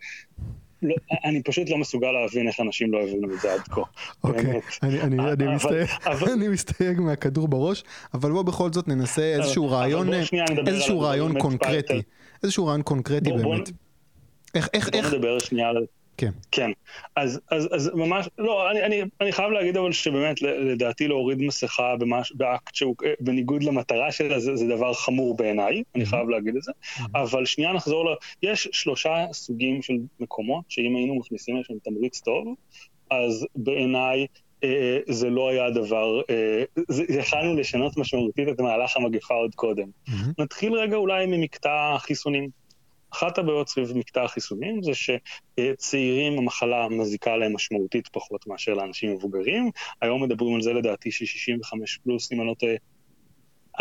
[0.81, 3.81] לא, אני פשוט לא מסוגל להבין איך אנשים לא הבינו את זה עד כה.
[4.23, 4.59] אוקיי,
[6.33, 10.13] אני מסתייג מהכדור בראש, אבל בוא בכל זאת ננסה איזשהו רעיון,
[10.67, 12.01] איזשהו רעיון קונקרטי,
[12.43, 13.69] איזשהו רעיון קונקרטי באמת.
[14.55, 15.05] איך, איך, איך...
[15.09, 15.85] בוא נדבר שנייה על...
[16.19, 16.31] כן.
[16.51, 16.71] כן.
[17.15, 21.95] אז, אז, אז ממש, לא, אני, אני, אני חייב להגיד אבל שבאמת, לדעתי להוריד מסכה
[21.95, 26.63] במש, באקט שהוא בניגוד למטרה שלה, זה, זה דבר חמור בעיניי, אני חייב להגיד את
[26.63, 26.71] זה.
[27.15, 28.15] אבל שנייה נחזור ל...
[28.43, 32.55] יש שלושה סוגים של מקומות, שאם היינו מכניסים לשם תמריץ טוב,
[33.09, 34.27] אז בעיניי
[34.63, 36.63] אה, זה לא היה דבר, אה,
[37.09, 39.87] יכלנו לשנות משמעותית את מהלך המגפה עוד קודם.
[40.07, 40.13] Mm-hmm.
[40.39, 42.49] נתחיל רגע אולי ממקטע החיסונים.
[43.13, 49.71] אחת הבעיות סביב מקטע החיסונים זה שצעירים המחלה מזיקה להם משמעותית פחות מאשר לאנשים מבוגרים.
[50.01, 52.73] היום מדברים על זה לדעתי של 65 פלוס, אם אני לא טועה,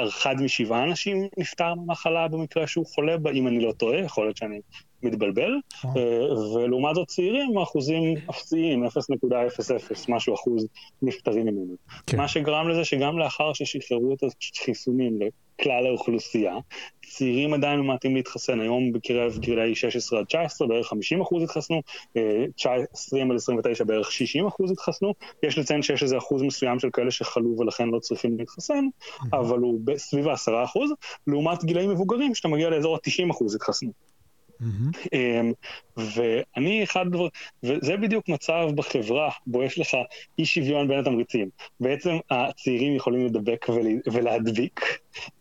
[0.08, 4.36] אחד משבעה אנשים נפטר מהמחלה במקרה שהוא חולה בה, אם אני לא טועה, יכול להיות
[4.36, 4.60] שאני
[5.02, 5.52] מתבלבל,
[5.84, 5.90] אה.
[5.96, 8.90] אה, ולעומת זאת צעירים אחוזים אפסיים, 0.00,
[10.08, 10.66] משהו אחוז
[11.02, 11.74] נפטרים ממנו.
[12.06, 12.16] כן.
[12.16, 14.22] מה שגרם לזה שגם לאחר ששחררו את
[14.60, 15.18] החיסונים
[15.58, 16.54] לכלל האוכלוסייה,
[17.06, 18.60] צעירים עדיין ממעטים להתחסן.
[18.60, 21.82] היום בקרב גילאי 16 עד 19 בערך 50 אחוז התחסנו,
[22.92, 25.14] 20 אה, עד 29 בערך 60 אחוז התחסנו.
[25.42, 28.84] יש לציין שיש איזה אחוז מסוים של כאלה שחלו ולכן לא צריכים להתחסן,
[29.32, 30.90] אבל הוא סביב ה-10 אחוז,
[31.26, 34.07] לעומת גילאים מבוגרים שאתה מגיע לאזור ה-90 אחוז התחסנו.
[35.12, 35.52] אמ,
[35.96, 37.06] ואני אחד
[37.62, 39.96] וזה בדיוק מצב בחברה בו יש לך
[40.38, 41.48] אי שוויון בין התמריצים.
[41.80, 43.66] בעצם הצעירים יכולים לדבק
[44.12, 44.80] ולהדביק,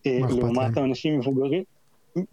[0.06, 1.64] אה, לעומת האנשים מבוגרים.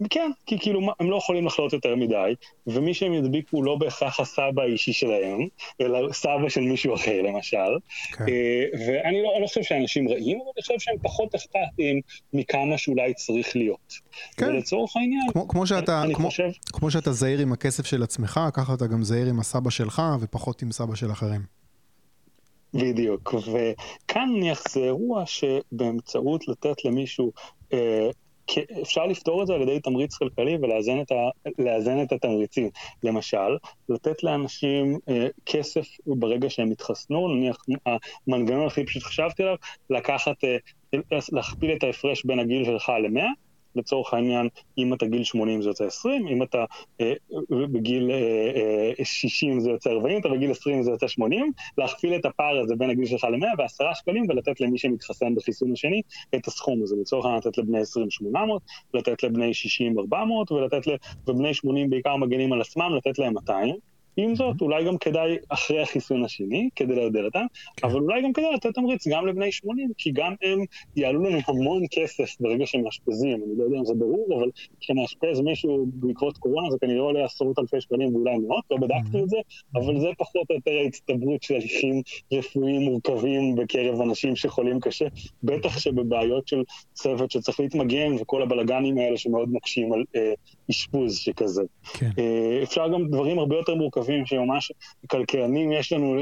[0.09, 2.33] כן, כי כאילו הם לא יכולים לחלות יותר מדי,
[2.67, 5.47] ומי שהם ידביקו לא בהכרח הסבא האישי שלהם,
[5.81, 7.57] אלא סבא של מישהו אחר למשל.
[8.13, 8.23] כן.
[8.27, 12.01] אה, ואני לא, לא חושב שאנשים רעים, אבל אני חושב שהם פחות אכפתיים
[12.33, 13.93] מכמה שאולי צריך להיות.
[14.37, 14.45] כן.
[14.47, 16.49] ולצורך העניין, כמו, כמו שאתה, אני כמו, חושב...
[16.73, 20.61] כמו שאתה זהיר עם הכסף של עצמך, ככה אתה גם זהיר עם הסבא שלך, ופחות
[20.61, 21.41] עם סבא של אחרים.
[22.73, 27.31] בדיוק, וכאן נניח זה אירוע שבאמצעות לתת למישהו
[27.73, 28.09] אה,
[28.81, 31.29] אפשר לפתור את זה על ידי תמריץ כלכלי ולאזן את, ה,
[32.03, 32.69] את התמריצים.
[33.03, 33.57] למשל,
[33.89, 37.57] לתת לאנשים אה, כסף ברגע שהם התחסנו, נניח
[38.27, 39.55] המנגנון הכי פשוט חשבתי עליו,
[39.89, 40.57] לקחת, אה,
[41.31, 43.23] להכפיל את ההפרש בין הגיל שלך ל-100,
[43.75, 46.65] לצורך העניין, אם אתה גיל 80 זה יוצא 20, אם אתה
[47.01, 47.13] אה,
[47.49, 52.25] בגיל אה, אה, 60 זה יוצא 40, אתה בגיל 20 זה יוצא 80, להכפיל את
[52.25, 56.01] הפער הזה בין הגיל שלך ל-100 ו-10 שקלים ולתת למי שמתחסן בחיסון השני
[56.35, 56.95] את הסכום הזה.
[57.01, 58.61] לצורך העניין לתת לבני 20 800,
[58.93, 60.87] לתת לבני 60 400 ולתת,
[61.27, 63.75] ובני 80 בעיקר מגנים על עצמם, לתת להם 200.
[64.17, 67.45] עם זאת, אולי גם כדאי אחרי החיסון השני, כדי לעודד אותם,
[67.77, 67.87] כן.
[67.87, 70.59] אבל אולי גם כדאי לתת תמריץ גם לבני 80, כי גם הם
[70.95, 73.43] יעלו לנו המון כסף ברגע שהם מאשפזים.
[73.43, 74.49] אני לא יודע אם זה ברור, אבל
[74.79, 79.29] כשמאשפז מישהו בעקבות קורונה זה כנראה עולה עשרות אלפי שקלים ואולי מאות, לא בדקתי את
[79.29, 79.37] זה,
[79.75, 82.01] אבל זה פחות או יותר ההצטברות של הליכים
[82.33, 85.05] רפואיים מורכבים בקרב אנשים שחולים קשה,
[85.43, 90.33] בטח שבבעיות של צוות שצריך להתמגן וכל הבלגנים האלה שמאוד מקשים על אה,
[90.71, 91.63] אשפוז שכזה.
[91.93, 92.09] כן.
[92.19, 94.71] אה, אפשר גם דברים הרבה יותר מורכבים שממש
[95.07, 96.15] כלכלנים יש לנו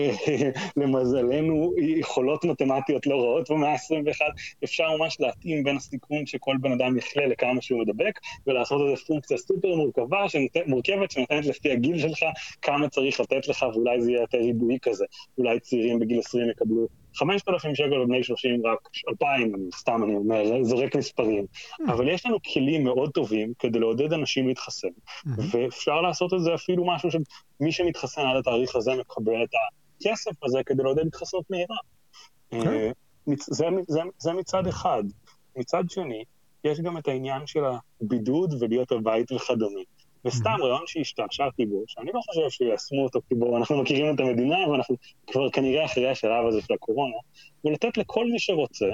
[0.77, 4.21] למזלנו יכולות מתמטיות לא רעות במאה ה-21,
[4.63, 9.37] אפשר ממש להתאים בין הסיכון שכל בן אדם יחלה לכמה שהוא מדבק ולעשות איזו פונקציה
[9.37, 10.51] סופר מורכבה, שנות...
[10.67, 12.19] מורכבת שנותנת לפי הגיל שלך
[12.61, 15.05] כמה צריך לתת לך ואולי זה יהיה יותר ריבועי כזה,
[15.37, 20.63] אולי צעירים בגיל 20 יקבלו 5,000 שקל ובני 30 רק 2,000, אני, סתם אני אומר,
[20.63, 21.45] זורק מספרים.
[21.45, 21.91] Mm.
[21.91, 25.29] אבל יש לנו כלים מאוד טובים כדי לעודד אנשים להתחסן, mm-hmm.
[25.51, 29.49] ואפשר לעשות את זה אפילו משהו שמי שמתחסן עד התאריך הזה מקבל את
[29.99, 31.75] הכסף הזה כדי לעודד התחסנות מהירה.
[32.53, 32.57] Okay.
[32.57, 32.87] אוקיי.
[32.87, 32.91] אה,
[33.49, 35.03] זה, זה, זה מצד אחד.
[35.55, 36.23] מצד שני,
[36.63, 37.61] יש גם את העניין של
[38.01, 39.81] הבידוד ולהיות בבית וכדומה.
[40.25, 44.69] וסתם רעיון שהשתעשעתי בו, שאני לא חושב שיישמו אותו, כי בו אנחנו מכירים את המדינה,
[44.69, 44.95] ואנחנו
[45.27, 47.15] כבר כנראה אחרי השלב הזה של הקורונה,
[47.65, 48.85] ולתת לכל מי שרוצה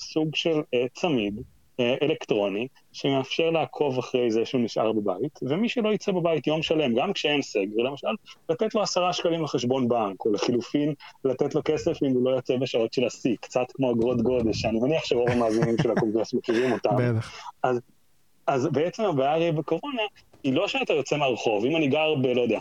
[0.00, 5.88] סוג של uh, צמיד uh, אלקטרוני, שמאפשר לעקוב אחרי זה שהוא נשאר בבית, ומי שלא
[5.88, 8.08] יצא בבית יום שלם, גם כשאין סגר, למשל,
[8.48, 12.56] לתת לו עשרה שקלים לחשבון בנק, או לחילופין, לתת לו כסף אם הוא לא יוצא
[12.56, 16.96] בשעות של השיא, קצת כמו אגרות גודש, שאני מניח שרוב המאזינים של הקונגרס מכירים אותם.
[17.62, 17.80] אז,
[18.48, 20.02] אז בעצם הבעיה הרי בקורונה
[20.42, 22.26] היא לא שאתה יוצא מהרחוב, אם אני גר ב...
[22.26, 22.58] לא יודע,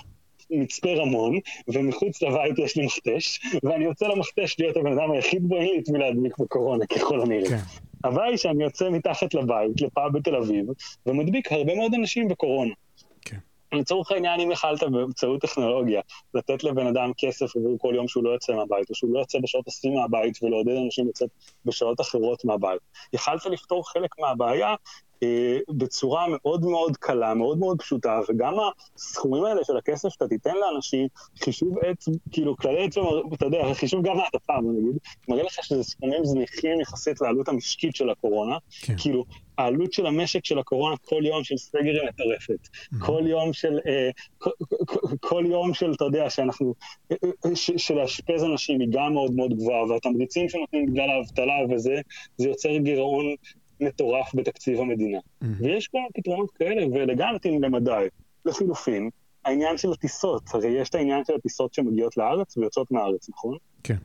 [0.50, 5.56] מצפה רמון, ומחוץ לבית יש לי מכתש, ואני יוצא למכתש להיות הבן אדם היחיד בו,
[5.56, 7.50] אין לי את מי להדביק בקורונה, ככל הנראה.
[7.50, 7.58] כן.
[8.04, 10.66] הבעיה היא שאני יוצא מתחת לבית, לפאב בתל אביב,
[11.06, 12.74] ומדביק הרבה מאוד אנשים בקורונה.
[13.22, 13.38] כן.
[13.74, 16.02] לצורך העניין, אם יכלת באמצעות טכנולוגיה
[16.34, 19.40] לתת לבן אדם כסף עבור כל יום שהוא לא יוצא מהבית, או שהוא לא יוצא
[19.40, 21.30] בשעות השיא מהבית ולעודד אנשים לצאת
[21.66, 22.82] בשעות אחרות מהבית,
[23.14, 24.76] יכלת לפתור חלק מהבעיה
[25.70, 28.54] בצורה מאוד מאוד קלה, מאוד מאוד פשוטה, וגם
[28.96, 31.08] הסכומים האלה של הכסף שאתה תיתן לאנשים,
[31.44, 32.98] חישוב עץ, כאילו כללי עץ,
[33.34, 37.96] אתה יודע, חישוב גם העדפה, בוא נגיד, מראה לך שזה סכומים זניחים יחסית לעלות המשקית
[37.96, 38.94] של הקורונה, כן.
[38.98, 39.26] כאילו,
[39.58, 42.68] העלות של המשק של הקורונה כל יום של סגר היא מטרפת.
[42.68, 43.06] Mm-hmm.
[43.06, 44.50] כל יום של, אה, כל,
[45.20, 46.74] כל יום של, אתה יודע, שאנחנו,
[47.12, 52.02] אה, אה, של לאשפז אנשים היא גם מאוד מאוד גבוהה, והתמריצים שנותנים בגלל האבטלה וזה,
[52.38, 53.36] זה יוצר גירעון
[53.80, 55.18] מטורף בתקציב המדינה.
[55.18, 55.46] Mm-hmm.
[55.60, 58.08] ויש כל פתרונות כאלה, ואלגנטיים למדי.
[58.46, 59.10] לחילופין,
[59.46, 63.58] העניין של הטיסות, הרי יש את העניין של הטיסות שמגיעות לארץ ויוצאות מהארץ, נכון?
[63.84, 63.98] כן.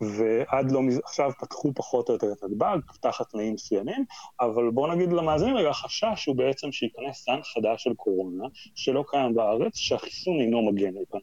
[0.00, 1.00] ועד לא מז...
[1.04, 4.04] עכשיו פתחו פחות או יותר את נתב"ג, תחת תנאים מסוימים,
[4.40, 9.34] אבל בואו נגיד למאזינים רגע, החשש הוא בעצם שייכנס סן חדש של קורונה, שלא קיים
[9.34, 11.22] בארץ, שהחיסון אינו מגן על פניו,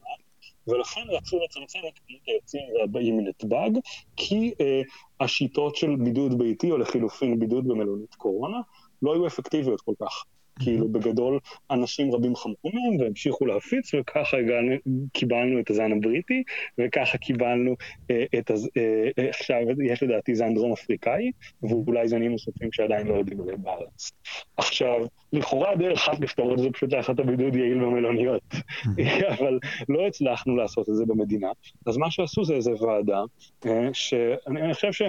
[0.68, 3.70] ולכן רצו לצמצם את כמות היוצאים והבאים מנתב"ג,
[4.16, 4.82] כי אה,
[5.19, 8.58] השיטות של בידוד ביתי, או לחילופין בידוד במלונית קורונה,
[9.01, 10.23] לא היו אפקטיביות כל כך.
[10.60, 11.39] כאילו בגדול
[11.72, 14.76] אנשים רבים חמקומים והמשיכו להפיץ וככה הגענו,
[15.13, 16.43] קיבלנו את הזן הבריטי
[16.78, 17.76] וככה קיבלנו
[18.12, 18.69] אה, את הז...
[18.78, 21.32] אה, אה, עכשיו יש לדעתי זן דרום אפריקאי
[21.63, 24.12] ואולי זנים נוספים שעדיין לא יודעים עליהם בארץ.
[24.58, 28.41] עכשיו, לכאורה דרך אחת לפתור את זה פשוט את הבידוד יעיל במלוניות,
[29.39, 31.48] אבל לא הצלחנו לעשות את זה במדינה,
[31.88, 33.22] אז מה שעשו זה איזה ועדה,
[33.65, 35.02] אה, שאני חושב ש...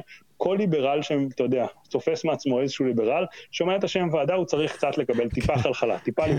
[0.43, 4.99] כל ליברל שאתה יודע, תופס מעצמו איזשהו ליברל, שומע את השם ועדה, הוא צריך קצת
[4.99, 6.37] לקבל טיפה חלחלה, טיפה כן,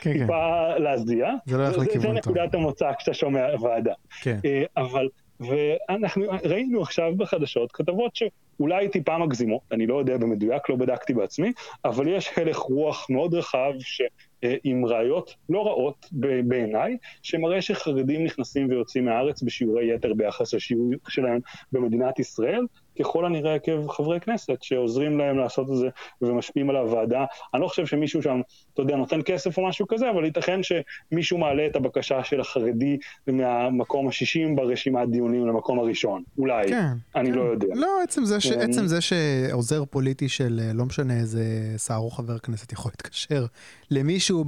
[0.00, 0.12] כן.
[0.12, 1.28] טיפה להזיע.
[1.46, 2.12] זה לא הולך לכיוון טוב.
[2.12, 3.92] זה נקודת המוצא כשאתה שומע ועדה.
[4.22, 4.38] כן.
[4.44, 5.08] אה, אבל,
[5.40, 11.52] ואנחנו ראינו עכשיו בחדשות כתבות שאולי טיפה מגזימות, אני לא יודע במדויק, לא בדקתי בעצמי,
[11.84, 14.02] אבל יש הלך רוח מאוד רחב ש...
[14.44, 16.06] אה, עם ראיות לא רעות
[16.42, 21.40] בעיניי, שמראה שחרדים נכנסים ויוצאים מהארץ בשיעורי יתר ביחס לשיעור שלהם
[21.72, 22.66] במדינת ישראל,
[22.98, 25.88] ככל הנראה עקב חברי כנסת שעוזרים להם לעשות את זה
[26.22, 27.24] ומשפיעים על הוועדה.
[27.54, 28.40] אני לא חושב שמישהו שם,
[28.74, 32.98] אתה יודע, נותן כסף או משהו כזה, אבל ייתכן שמישהו מעלה את הבקשה של החרדי
[33.26, 36.22] מהמקום ה-60 ברשימת דיונים למקום הראשון.
[36.38, 37.34] אולי, כן, אני כן.
[37.34, 37.74] לא יודע.
[37.74, 38.52] לא, עצם זה, ש...
[38.52, 41.44] עצם זה שעוזר פוליטי של לא משנה איזה
[41.86, 43.46] שר או חבר כנסת יכול להתקשר
[43.90, 44.44] למישהו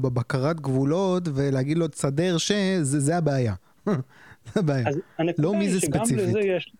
[0.00, 3.54] בבקרת גבולות ולהגיד לו תסדר שזה זה הבעיה.
[4.54, 4.86] זה הבעיה.
[5.38, 6.18] לא מי זה ספציפית.
[6.18, 6.72] לזה יש,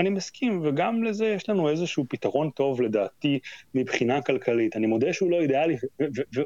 [0.00, 3.38] אני מסכים, וגם לזה יש לנו איזשהו פתרון טוב לדעתי
[3.74, 4.76] מבחינה כלכלית.
[4.76, 5.76] אני מודה שהוא לא אידיאלי,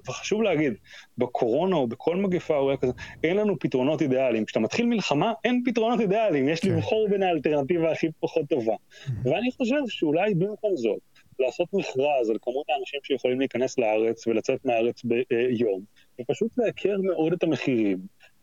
[0.09, 0.73] וחשוב להגיד,
[1.19, 2.93] בקורונה או בכל מגפה או כזה,
[3.25, 4.45] אין לנו פתרונות אידיאליים.
[4.45, 6.69] כשאתה מתחיל מלחמה, אין פתרונות אידיאליים, יש כן.
[6.69, 8.75] לבחור בין האלטרנטיבה הכי פחות טובה.
[8.75, 9.11] Mm-hmm.
[9.25, 10.99] ואני חושב שאולי במקום זאת,
[11.39, 15.81] לעשות מכרז על כמות האנשים שיכולים להיכנס לארץ ולצאת מהארץ ביום,
[16.21, 17.99] ופשוט לייקר מאוד את המחירים,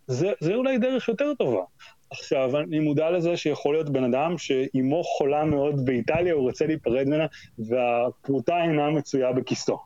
[0.08, 1.64] זה, זה אולי דרך יותר טובה.
[2.10, 7.08] עכשיו, אני מודע לזה שיכול להיות בן אדם שאימו חולה מאוד באיטליה, הוא רוצה להיפרד
[7.08, 7.26] ממנה,
[7.60, 9.78] והפרוטה אינה מצויה בכיסו.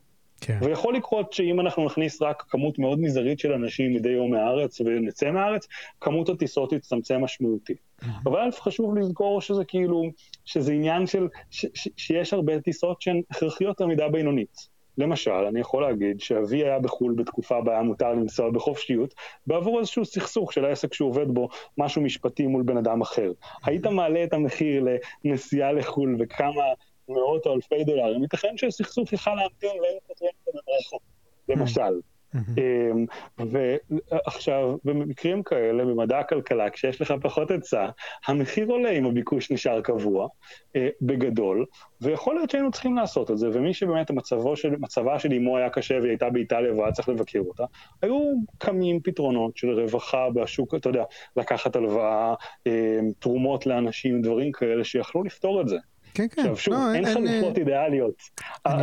[0.41, 0.59] כן.
[0.61, 5.31] ויכול לקרות שאם אנחנו נכניס רק כמות מאוד מזערית של אנשים מדי יום מהארץ ונצא
[5.31, 5.67] מהארץ,
[6.01, 7.77] כמות הטיסות תצטמצם משמעותית.
[7.77, 8.05] Mm-hmm.
[8.25, 10.03] אבל אלף חשוב לזכור שזה כאילו,
[10.45, 14.70] שזה עניין של, ש, ש, שיש הרבה טיסות שהן הכרחיות למידה בינונית.
[14.97, 19.13] למשל, אני יכול להגיד שאבי היה בחו"ל בתקופה בה היה מותר לנסוע בחופשיות,
[19.47, 23.31] בעבור איזשהו סכסוך של העסק שהוא עובד בו, משהו משפטי מול בן אדם אחר.
[23.65, 24.85] היית מעלה את המחיר
[25.25, 26.63] לנסיעה לחו"ל וכמה
[27.09, 31.01] מאות או אלפי דולרים, ייתכן שהסכסוך יכל להמתין ואין פותרים אותו במרחוק,
[31.49, 31.99] למשל.
[32.35, 33.05] אמ,
[33.37, 37.89] ועכשיו, במקרים כאלה, במדע הכלכלה, כשיש לך פחות היצע,
[38.27, 40.27] המחיר עולה אם הביקוש נשאר קבוע,
[40.75, 41.65] אה, בגדול,
[42.01, 45.69] ויכול להיות שהיינו צריכים לעשות את זה, ומי שבאמת מצבו של, מצבה של אמו היה
[45.69, 47.63] קשה והיא הייתה באיטליה והיה צריך לבקר אותה,
[48.01, 51.03] היו קמים פתרונות של רווחה בשוק, אתה יודע,
[51.37, 52.33] לקחת הלוואה,
[52.67, 55.77] אה, תרומות לאנשים, דברים כאלה שיכלו לפתור את זה.
[56.13, 56.41] כן, כן.
[56.41, 57.67] עכשיו שוב, לא, אין, אין חלופות אין...
[57.67, 58.21] אידיאליות.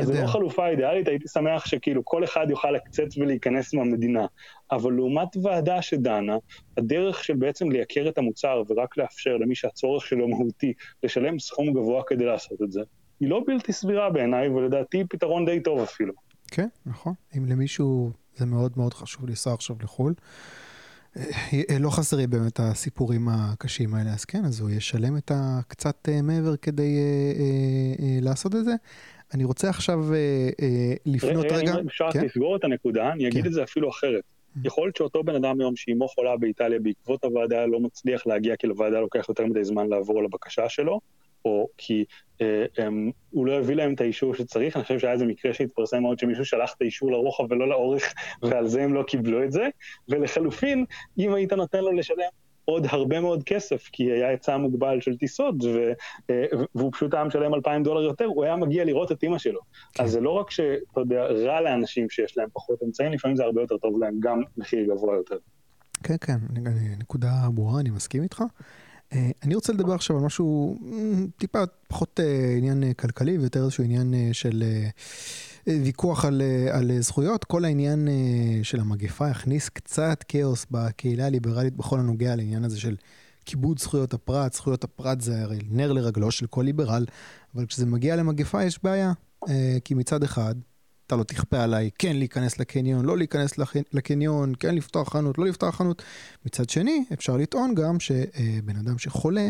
[0.03, 4.27] זו לא חלופה אידיאלית, הייתי שמח שכאילו כל אחד יוכל לקצץ ולהיכנס מהמדינה.
[4.71, 6.37] אבל לעומת ועדה שדנה,
[6.77, 12.03] הדרך של בעצם לייקר את המוצר ורק לאפשר למי שהצורך שלו מהותי לשלם סכום גבוה
[12.07, 12.81] כדי לעשות את זה,
[13.21, 16.13] היא לא בלתי סבירה בעיניי, ולדעתי פתרון די טוב אפילו.
[16.51, 17.13] כן, נכון.
[17.37, 20.15] אם למישהו זה מאוד מאוד חשוב לנסוע עכשיו לחו"ל.
[21.71, 26.23] אה, לא חסרים באמת הסיפורים הקשים האלה, אז כן, אז הוא ישלם את הקצת אה,
[26.23, 28.75] מעבר כדי אה, לעשות את זה.
[29.35, 30.05] אני רוצה עכשיו
[31.07, 31.75] לפנות רגע.
[31.81, 32.25] אם אפשר כן?
[32.25, 33.49] לסגור את הנקודה, אני אגיד כן.
[33.49, 34.23] את זה אפילו אחרת.
[34.23, 34.61] Mm.
[34.65, 38.67] יכול להיות שאותו בן אדם היום שאימו חולה באיטליה בעקבות הוועדה לא מצליח להגיע כי
[38.67, 41.01] לוועדה לוקח יותר מדי זמן לעבור על הבקשה שלו,
[41.49, 42.05] או כי
[42.41, 46.03] אה, הם, הוא לא הביא להם את האישור שצריך, אני חושב שהיה איזה מקרה שהתפרסם
[46.03, 49.69] מאוד שמישהו שלח את האישור לרוחב ולא לאורך, ועל זה הם לא קיבלו את זה,
[50.09, 50.85] ולחלופין,
[51.19, 52.29] אם היית נותן לו לשלם
[52.65, 55.93] עוד הרבה מאוד כסף, כי היה היצע מוגבל של טיסות, ו,
[56.31, 59.61] אה, והוא פשוט היה משלם 2,000 דולר יותר, הוא היה מגיע לראות את אימא שלו.
[59.95, 60.05] כן.
[60.05, 63.61] אז זה לא רק שאתה יודע, רע לאנשים שיש להם פחות אמצעים, לפעמים זה הרבה
[63.61, 65.37] יותר טוב להם, גם מחיר גבוה יותר.
[66.03, 66.37] כן, כן,
[66.99, 68.43] נקודה ברורה, אני מסכים איתך.
[69.13, 70.79] אה, אני רוצה לדבר עכשיו על משהו
[71.39, 74.65] טיפה פחות אה, עניין אה, כלכלי ויותר איזשהו עניין של
[75.67, 76.43] ויכוח על,
[76.73, 77.45] על זכויות.
[77.45, 78.09] כל העניין
[78.63, 82.97] של המגפה הכניס קצת כאוס בקהילה הליברלית בכל הנוגע לעניין הזה של
[83.45, 84.53] כיבוד זכויות הפרט.
[84.53, 87.05] זכויות הפרט זה הרי נר לרגלו של כל ליברל,
[87.55, 89.13] אבל כשזה מגיע למגפה יש בעיה.
[89.85, 90.55] כי מצד אחד,
[91.09, 93.59] אתה לא תכפה עליי כן להיכנס לקניון, לא להיכנס
[93.93, 96.03] לקניון, כן לפתוח חנות, לא לפתוח חנות.
[96.47, 99.49] מצד שני, אפשר לטעון גם שבן אדם שחולה,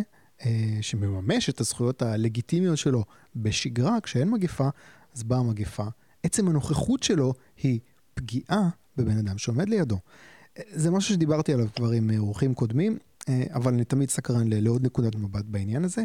[0.81, 3.05] שמממש את הזכויות הלגיטימיות שלו
[3.37, 4.69] בשגרה, כשאין מגפה,
[5.15, 5.85] אז באה המגפה.
[6.23, 7.81] עצם הנוכחות שלו היא
[8.15, 9.99] פגיעה בבן אדם שעומד לידו.
[10.71, 15.45] זה משהו שדיברתי עליו כבר עם אורחים קודמים, אבל אני תמיד סקרן לעוד נקודת מבט
[15.45, 16.03] בעניין הזה.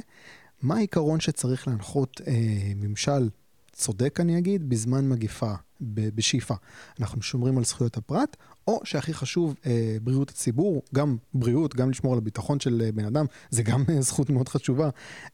[0.61, 2.33] מה העיקרון שצריך להנחות אה,
[2.75, 3.29] ממשל
[3.73, 6.53] צודק, אני אגיד, בזמן מגיפה, בשאיפה?
[6.99, 12.13] אנחנו שומרים על זכויות הפרט, או שהכי חשוב, אה, בריאות הציבור, גם בריאות, גם לשמור
[12.13, 14.89] על הביטחון של אה, בן אדם, זה גם אה, זכות מאוד חשובה,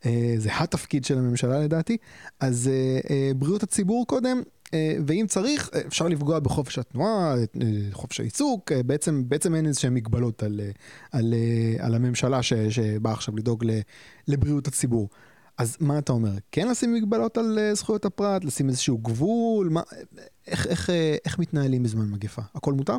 [0.06, 1.98] אה, זה התפקיד של הממשלה לדעתי,
[2.40, 4.42] אז אה, אה, בריאות הציבור קודם,
[4.74, 7.36] אה, ואם צריך, אפשר לפגוע בחופש התנועה,
[7.92, 10.62] חופש העיסוק, בעצם, בעצם אין איזה שהן מגבלות על,
[11.12, 11.34] על,
[11.80, 13.66] על הממשלה שבאה עכשיו לדאוג
[14.28, 15.10] לבריאות הציבור.
[15.60, 16.30] אז מה אתה אומר?
[16.52, 19.70] כן לשים מגבלות על זכויות הפרט, לשים איזשהו גבול?
[19.70, 19.82] מה,
[20.48, 20.90] איך, איך,
[21.26, 22.42] איך מתנהלים בזמן מגפה?
[22.56, 22.98] הכל מותר?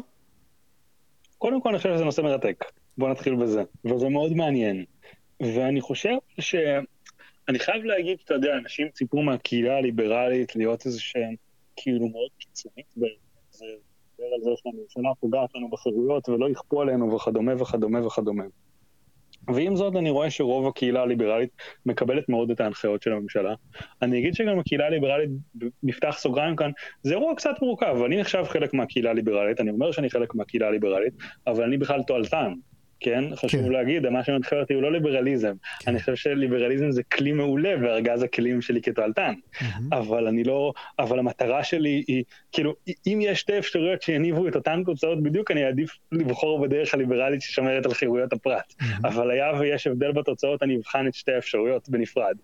[1.38, 2.64] קודם כל אני חושב שזה נושא מרתק.
[2.99, 3.62] בוא נתחיל בזה.
[3.85, 4.85] וזה מאוד מעניין.
[5.40, 6.55] ואני חושב ש...
[7.49, 11.35] אני חייב להגיד, אתה יודע, אנשים ציפו מהקהילה הליברלית להיות איזה שהם
[11.77, 12.87] כאילו מאוד קיצונית
[13.51, 13.66] זה
[14.16, 18.44] דיבר על זה שהממשלה פוגעת לנו בחירויות ולא יכפו עלינו וכדומה וכדומה וכדומה.
[19.55, 21.51] ועם זאת אני רואה שרוב הקהילה הליברלית
[21.87, 23.55] מקבלת מאוד את ההנחיות של הממשלה.
[24.03, 25.31] אני אגיד שגם הקהילה הליברלית,
[25.83, 26.71] נפתח סוגריים כאן,
[27.03, 31.13] זה אירוע קצת מורכב, אני נחשב חלק מהקהילה הליברלית, אני אומר שאני חלק מהקהילה הליברלית,
[31.47, 32.53] אבל אני בכלל תועלתן.
[33.01, 33.25] כן?
[33.37, 33.73] חשוב כן.
[33.73, 35.55] להגיד, מה שמנחה אותי הוא לא ליברליזם.
[35.81, 35.91] כן.
[35.91, 39.33] אני חושב שליברליזם זה כלי מעולה בארגז הכלים שלי כתועלתן.
[39.35, 39.65] Mm-hmm.
[39.93, 42.75] אבל אני לא, אבל המטרה שלי היא, כאילו,
[43.07, 47.87] אם יש שתי אפשרויות שיניבו את אותן תוצאות בדיוק, אני אעדיף לבחור בדרך הליברלית ששומרת
[47.87, 48.75] על חירויות הפרט.
[48.81, 49.09] Mm-hmm.
[49.09, 52.37] אבל היה ויש הבדל בתוצאות, אני אבחן את שתי האפשרויות בנפרד.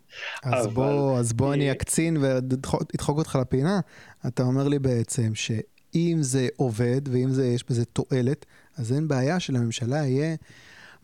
[0.45, 0.75] אז אבל...
[0.75, 3.81] בוא, אז בוא אני אקצין ואדחוק אותך לפינה.
[4.27, 5.35] אתה אומר לי בעצם
[5.97, 8.47] שאם זה עובד ואם זה, יש בזה תועלת,
[8.79, 10.37] אז אין בעיה שלממשלה יהיה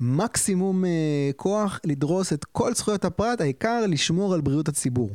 [0.01, 5.11] מקסימום אה, כוח לדרוס את כל זכויות הפרט, העיקר לשמור על בריאות הציבור.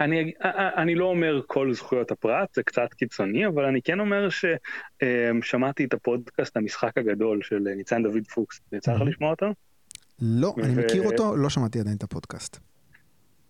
[0.00, 4.00] אני, אה, אה, אני לא אומר כל זכויות הפרט, זה קצת קיצוני, אבל אני כן
[4.00, 8.60] אומר ששמעתי אה, את הפודקאסט המשחק הגדול של ניצן דוד פוקס.
[8.72, 9.46] יצא לך לשמוע אותו?
[10.22, 10.64] לא, ו...
[10.64, 12.58] אני מכיר אותו, לא שמעתי עדיין את הפודקאסט.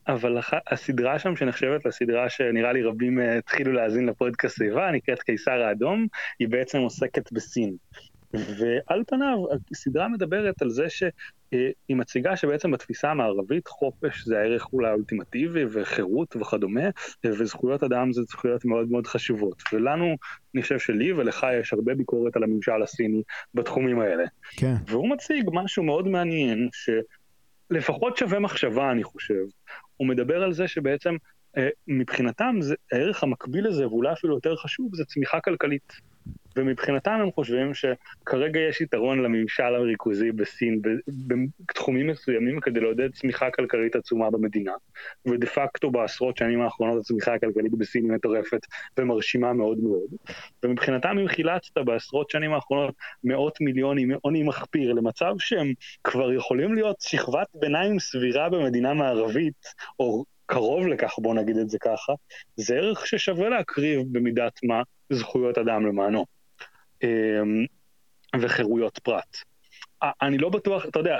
[0.08, 0.38] אבל
[0.70, 6.06] הסדרה שם שנחשבת לסדרה שנראה לי רבים אה, התחילו להאזין לפודקאסט סביבה, נקראת קיסר האדום,
[6.38, 7.76] היא בעצם עוסקת בסין.
[8.32, 9.38] ועל פניו
[9.72, 16.36] הסדרה מדברת על זה שהיא מציגה שבעצם בתפיסה המערבית חופש זה הערך אולי האולטימטיבי וחירות
[16.36, 16.90] וכדומה
[17.24, 20.16] וזכויות אדם זה זכויות מאוד מאוד חשובות ולנו
[20.54, 23.22] אני חושב שלי ולך יש הרבה ביקורת על הממשל הסיני
[23.54, 24.24] בתחומים האלה.
[24.56, 24.74] כן.
[24.86, 29.44] והוא מציג משהו מאוד מעניין שלפחות שווה מחשבה אני חושב
[29.96, 31.16] הוא מדבר על זה שבעצם
[31.88, 35.92] מבחינתם זה, הערך המקביל לזה, ואולי אפילו יותר חשוב, זה צמיחה כלכלית.
[36.56, 40.80] ומבחינתם הם חושבים שכרגע יש יתרון לממשל הריכוזי בסין
[41.68, 44.72] בתחומים מסוימים כדי לעודד צמיחה כלכלית עצומה במדינה.
[45.26, 48.60] ודה פקטו בעשרות שנים האחרונות הצמיחה הכלכלית בסין היא מטורפת
[48.98, 50.10] ומרשימה מאוד מאוד.
[50.62, 55.72] ומבחינתם אם חילצת בעשרות שנים האחרונות מאות מיליונים, עוני מחפיר, למצב שהם
[56.04, 59.64] כבר יכולים להיות שכבת ביניים סבירה במדינה מערבית,
[60.00, 62.12] או קרוב לכך, בוא נגיד את זה ככה,
[62.56, 66.24] זה ערך ששווה להקריב במידת מה זכויות אדם למענו.
[67.02, 67.66] אמ,
[68.40, 69.36] וחירויות פרט.
[70.22, 71.18] אני לא בטוח, אתה יודע,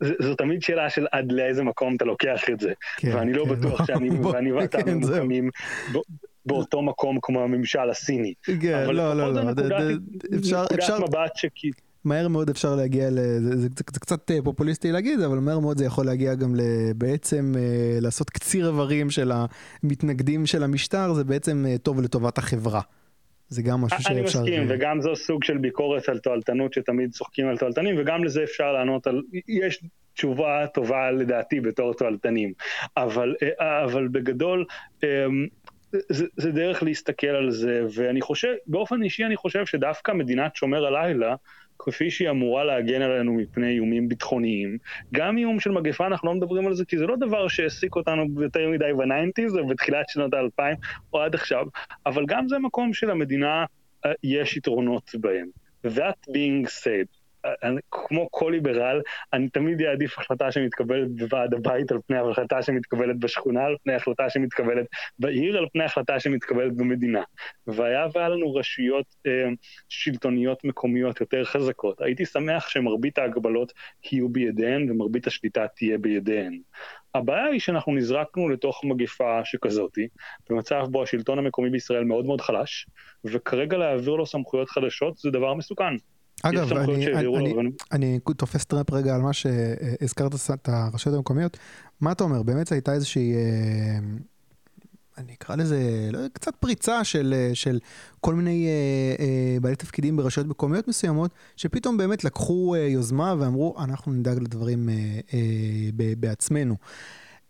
[0.00, 2.72] זו תמיד שאלה של עד לאיזה מקום אתה לוקח את זה.
[2.96, 5.50] כן, ואני לא כן, בטוח שאני ואני ואתה כן, ממוקמים
[6.46, 8.34] באותו מקום כמו הממשל הסיני.
[8.60, 9.50] כן, לא, לא, לא,
[10.38, 11.70] אפשר, אפשר, מבט שכי...
[12.06, 15.78] מהר מאוד אפשר להגיע, לזה, זה, זה, זה קצת אה, פופוליסטי להגיד, אבל מהר מאוד
[15.78, 16.54] זה יכול להגיע גם
[16.96, 19.32] בעצם אה, לעשות קציר איברים של
[19.82, 22.80] המתנגדים של המשטר, זה בעצם אה, טוב לטובת החברה.
[23.48, 24.12] זה גם משהו שאפשר...
[24.12, 28.44] אני מסכים, וגם זו סוג של ביקורת על תועלתנות שתמיד צוחקים על תועלתנים, וגם לזה
[28.44, 29.22] אפשר לענות על...
[29.48, 32.52] יש תשובה טובה לדעתי בתור תועלתנים,
[32.96, 33.34] אבל,
[33.84, 34.64] אבל בגדול...
[36.08, 40.86] זה, זה דרך להסתכל על זה, ואני חושב, באופן אישי אני חושב שדווקא מדינת שומר
[40.86, 41.34] הלילה,
[41.78, 44.78] כפי שהיא אמורה להגן עלינו מפני איומים ביטחוניים.
[45.14, 48.42] גם איום של מגפה, אנחנו לא מדברים על זה, כי זה לא דבר שהעסיק אותנו
[48.42, 50.76] יותר מדי בניינטיז ובתחילת שנות האלפיים
[51.12, 51.66] או עד עכשיו,
[52.06, 55.48] אבל גם זה מקום שלמדינה uh, יש יתרונות בהם.
[55.86, 57.08] That being said,
[57.90, 59.00] כמו כל ליברל,
[59.32, 64.30] אני תמיד אעדיף החלטה שמתקבלת בוועד הבית על פני החלטה שמתקבלת בשכונה, על פני החלטה
[64.30, 64.86] שמתקבלת
[65.18, 67.22] בעיר, על פני החלטה שמתקבלת במדינה.
[67.66, 69.48] והיה והיה לנו רשויות אה,
[69.88, 73.72] שלטוניות מקומיות יותר חזקות, הייתי שמח שמרבית ההגבלות
[74.12, 76.60] יהיו בידיהן ומרבית השליטה תהיה בידיהן.
[77.14, 80.08] הבעיה היא שאנחנו נזרקנו לתוך מגפה שכזאתי,
[80.50, 82.86] במצב בו השלטון המקומי בישראל מאוד מאוד חלש,
[83.24, 85.94] וכרגע להעביר לו סמכויות חדשות זה דבר מסוכן.
[86.42, 91.56] אגב, אני, אני, אני, אני תופס טרמפ רגע על מה שהזכרת את הרשויות המקומיות.
[92.00, 93.98] מה אתה אומר, באמת הייתה איזושהי, אה,
[95.18, 97.78] אני אקרא לזה, לא, קצת פריצה של, של
[98.20, 103.76] כל מיני אה, אה, בעלי תפקידים ברשויות מקומיות מסוימות, שפתאום באמת לקחו אה, יוזמה ואמרו,
[103.84, 104.94] אנחנו נדאג לדברים אה,
[105.34, 106.76] אה, בעצמנו.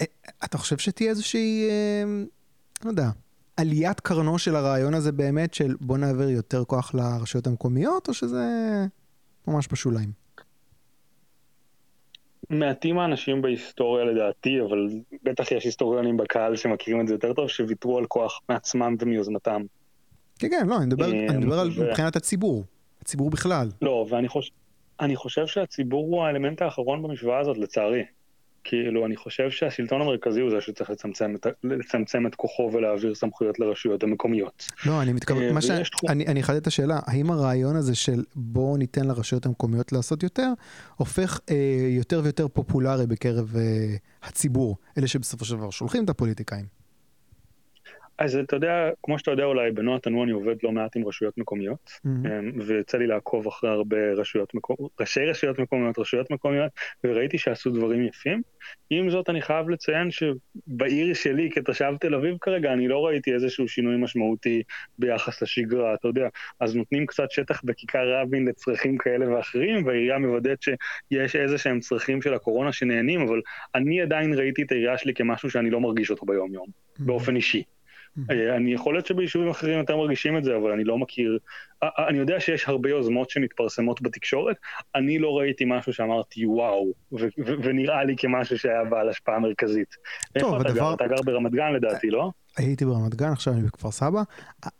[0.01, 0.07] אה,
[0.45, 2.05] אתה חושב שתהיה איזושהי, אה,
[2.85, 3.11] לא יודע,
[3.57, 8.45] עליית קרנו של הרעיון הזה באמת, של בוא נעביר יותר כוח לרשויות המקומיות, או שזה
[9.49, 10.11] ממש בשוליים?
[12.51, 14.89] מעטים האנשים בהיסטוריה לדעתי, אבל
[15.23, 19.63] בטח יש היסטוריונים בקהל שמכירים את זה יותר טוב, שוויתרו על כוח מעצמם ומיוזמתם.
[20.39, 21.71] כן, כן, לא, אני מדבר, אני מדבר על.
[21.89, 22.65] מבחינת הציבור,
[23.03, 23.69] הציבור בכלל.
[23.83, 24.53] לא, ואני חושב,
[25.15, 28.05] חושב שהציבור הוא האלמנט האחרון במשוואה הזאת, לצערי.
[28.69, 33.59] כאילו, אני חושב שהשלטון המרכזי הוא זה שצריך לצמצם את, לצמצם את כוחו ולהעביר סמכויות
[33.59, 34.67] לרשויות המקומיות.
[34.87, 35.71] לא, אני מתכוון, אה, מה ש...
[36.09, 40.53] אני, אני אחדד את השאלה, האם הרעיון הזה של בואו ניתן לרשויות המקומיות לעשות יותר,
[40.97, 41.57] הופך אה,
[41.89, 46.76] יותר ויותר פופולרי בקרב אה, הציבור, אלה שבסופו של דבר שולחים את הפוליטיקאים?
[48.19, 51.39] אז אתה יודע, כמו שאתה יודע אולי, בנועה תנוע אני עובד לא מעט עם רשויות
[51.39, 52.63] מקומיות, mm-hmm.
[52.67, 56.73] ויצא לי לעקוב אחרי הרבה רשויות מקומיות, ראשי רשויות מקומיות, רשויות מקומיות,
[57.05, 58.43] וראיתי שעשו דברים יפים.
[58.91, 63.69] עם זאת, אני חייב לציין שבעיר שלי, כתושב תל אביב כרגע, אני לא ראיתי איזשהו
[63.69, 64.63] שינוי משמעותי
[64.99, 66.29] ביחס לשגרה, אתה יודע.
[66.61, 72.23] אז נותנים קצת שטח בכיכר רבין לצרכים כאלה ואחרים, והעירייה מוודאת שיש איזה שהם צרכים
[72.23, 73.41] של הקורונה שנהנים, אבל
[73.75, 77.03] אני עדיין ראיתי את העירייה שלי כמשהו שאני לא מרגיש אותו ביום-יום, mm-hmm.
[77.07, 77.63] באופן אישי.
[78.31, 81.39] אה, אני יכול להיות שביישובים אחרים יותר מרגישים את זה, אבל אני לא מכיר...
[81.83, 84.57] אה, אה, אני יודע שיש הרבה יוזמות שמתפרסמות בתקשורת,
[84.95, 86.93] אני לא ראיתי משהו שאמרתי וואו,
[87.63, 89.97] ונראה לי כמשהו שהיה בעל השפעה מרכזית.
[90.39, 90.81] טוב, איפה אתה הדבר...
[90.81, 90.95] גר?
[90.95, 92.31] אתה גר ברמת גן לדעתי, לא?
[92.57, 94.23] הייתי ברמת גן, עכשיו אני בכפר סבא.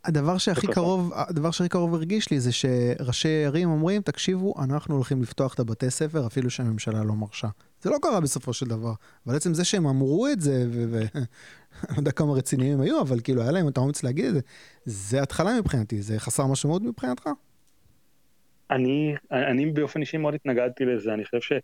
[0.05, 5.21] הדבר שהכי קרוב, הדבר שהכי קרוב הרגיש לי זה שראשי ערים אומרים, תקשיבו, אנחנו הולכים
[5.21, 7.47] לפתוח את הבתי ספר אפילו שהממשלה לא מרשה.
[7.81, 8.93] זה לא קרה בסופו של דבר.
[9.27, 10.65] אבל עצם זה שהם אמרו את זה,
[11.83, 14.33] ואני לא יודע כמה רציניים הם היו, אבל כאילו היה להם את האומץ להגיד את
[14.33, 14.39] זה,
[14.85, 17.29] זה התחלה מבחינתי, זה חסר משמעות מבחינתך?
[18.71, 21.59] אני, אני באופן אישי מאוד התנגדתי לזה, אני חושב.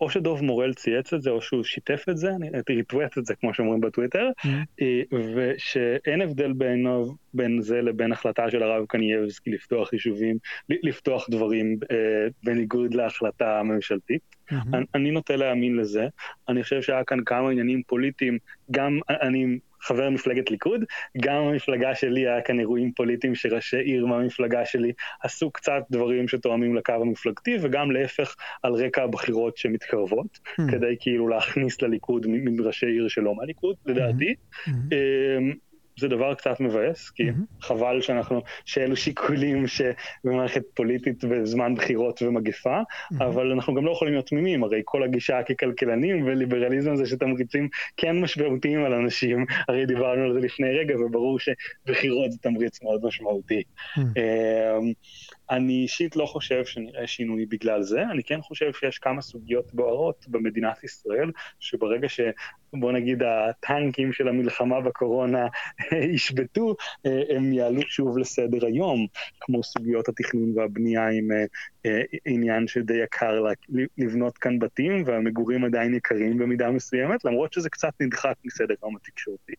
[0.00, 3.34] או שדוב מורל צייץ את זה, או שהוא שיתף את זה, אני ריטווט את זה,
[3.34, 5.14] כמו שאומרים בטוויטר, mm-hmm.
[5.34, 10.36] ושאין הבדל בינו, בין זה לבין החלטה של הרב קנייבסקי לפתוח יישובים,
[10.68, 11.96] לפתוח דברים אה,
[12.44, 14.22] בניגוד להחלטה הממשלתית.
[14.50, 14.54] Mm-hmm.
[14.74, 16.06] אני, אני נוטה להאמין לזה.
[16.48, 18.38] אני חושב שהיה כאן כמה עניינים פוליטיים,
[18.70, 20.84] גם אני חבר מפלגת ליכוד,
[21.20, 26.76] גם במפלגה שלי היה כאן אירועים פוליטיים שראשי עיר מהמפלגה שלי עשו קצת דברים שתואמים
[26.76, 30.70] לקו המפלגתי, וגם להפך על רקע הבחירות שמתקרבות, mm-hmm.
[30.70, 34.34] כדי כאילו להכניס לליכוד מראשי עיר שלא מהליכוד, לדעתי.
[34.34, 34.70] Mm-hmm.
[35.98, 37.64] זה דבר קצת מבאס, כי mm-hmm.
[37.64, 43.24] חבל שאנחנו, שאלו שיקולים שבמערכת פוליטית בזמן בחירות ומגפה, mm-hmm.
[43.24, 48.20] אבל אנחנו גם לא יכולים להיות תמימים, הרי כל הגישה ככלכלנים וליברליזם זה שתמריצים כן
[48.20, 53.62] משמעותיים על אנשים, הרי דיברנו על זה לפני רגע, וברור שבחירות זה תמריץ מאוד משמעותי.
[53.96, 54.00] Mm-hmm.
[55.50, 60.24] אני אישית לא חושב שנראה שינוי בגלל זה, אני כן חושב שיש כמה סוגיות בוערות
[60.28, 61.30] במדינת ישראל,
[61.60, 62.20] שברגע ש...
[62.72, 65.46] בוא נגיד הטנקים של המלחמה בקורונה
[66.14, 69.06] ישבתו, הם יעלו שוב לסדר היום,
[69.40, 71.44] כמו סוגיות התכנון והבנייה עם אה,
[71.86, 73.44] אה, עניין שדי יקר
[73.98, 79.52] לבנות כאן בתים, והמגורים עדיין יקרים במידה מסוימת, למרות שזה קצת נדחק מסדר היום התקשורתי.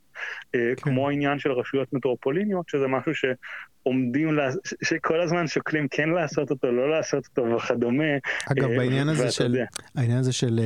[0.56, 0.76] אה, כן.
[0.76, 4.50] כמו העניין של רשויות מטרופוליניות, שזה משהו שעומדים, לה,
[4.84, 8.04] שכל הזמן שוקלים כן לעשות אותו, לא לעשות אותו וכדומה.
[8.52, 9.56] אגב, בעניין הזה של,
[9.96, 10.60] העניין הזה של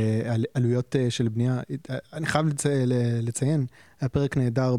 [0.53, 1.59] עלויות של בנייה,
[2.13, 2.65] אני חייב לצ...
[3.21, 3.65] לציין,
[4.01, 4.75] היה פרק נהדר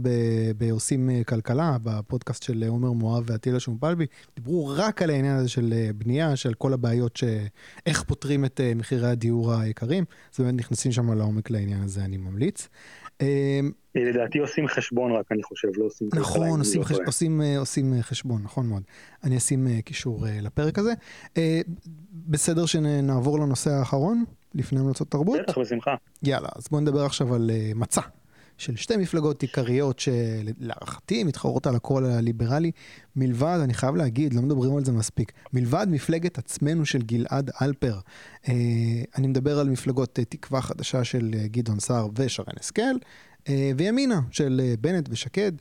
[0.57, 4.07] בעושים אה, כלכלה, בפודקאסט של עומר מואב ועטילה שומפלבי,
[4.37, 7.25] דיברו רק על העניין הזה של אה, בנייה, של כל הבעיות, ש...
[7.87, 10.05] איך פותרים את אה, מחירי הדיור היקרים,
[10.35, 12.69] אז באמת נכנסים שם לעומק לעניין הזה, אני ממליץ.
[13.95, 16.09] לדעתי עושים חשבון רק, אני חושב, לא עושים...
[16.15, 16.97] נכון, עושים, לא חש...
[17.07, 18.83] עושים, עושים חשבון, נכון מאוד.
[19.25, 20.93] אני אשים קישור לפרק הזה.
[22.13, 24.25] בסדר שנעבור לנושא האחרון,
[24.55, 25.41] לפני המלצות תרבות?
[25.43, 25.95] בטח, בשמחה.
[26.23, 28.03] יאללה, אז בואו נדבר עכשיו על מצע.
[28.59, 32.71] של שתי מפלגות עיקריות שלהערכתי מתחרות על הקול הליברלי,
[33.17, 37.99] מלבד, אני חייב להגיד, לא מדברים על זה מספיק, מלבד מפלגת עצמנו של גלעד אלפר.
[38.49, 38.55] אה,
[39.19, 42.97] אני מדבר על מפלגות אה, תקווה חדשה של אה, גדעון סער ושרן השכל,
[43.77, 45.53] וימינה של בנט ושקד.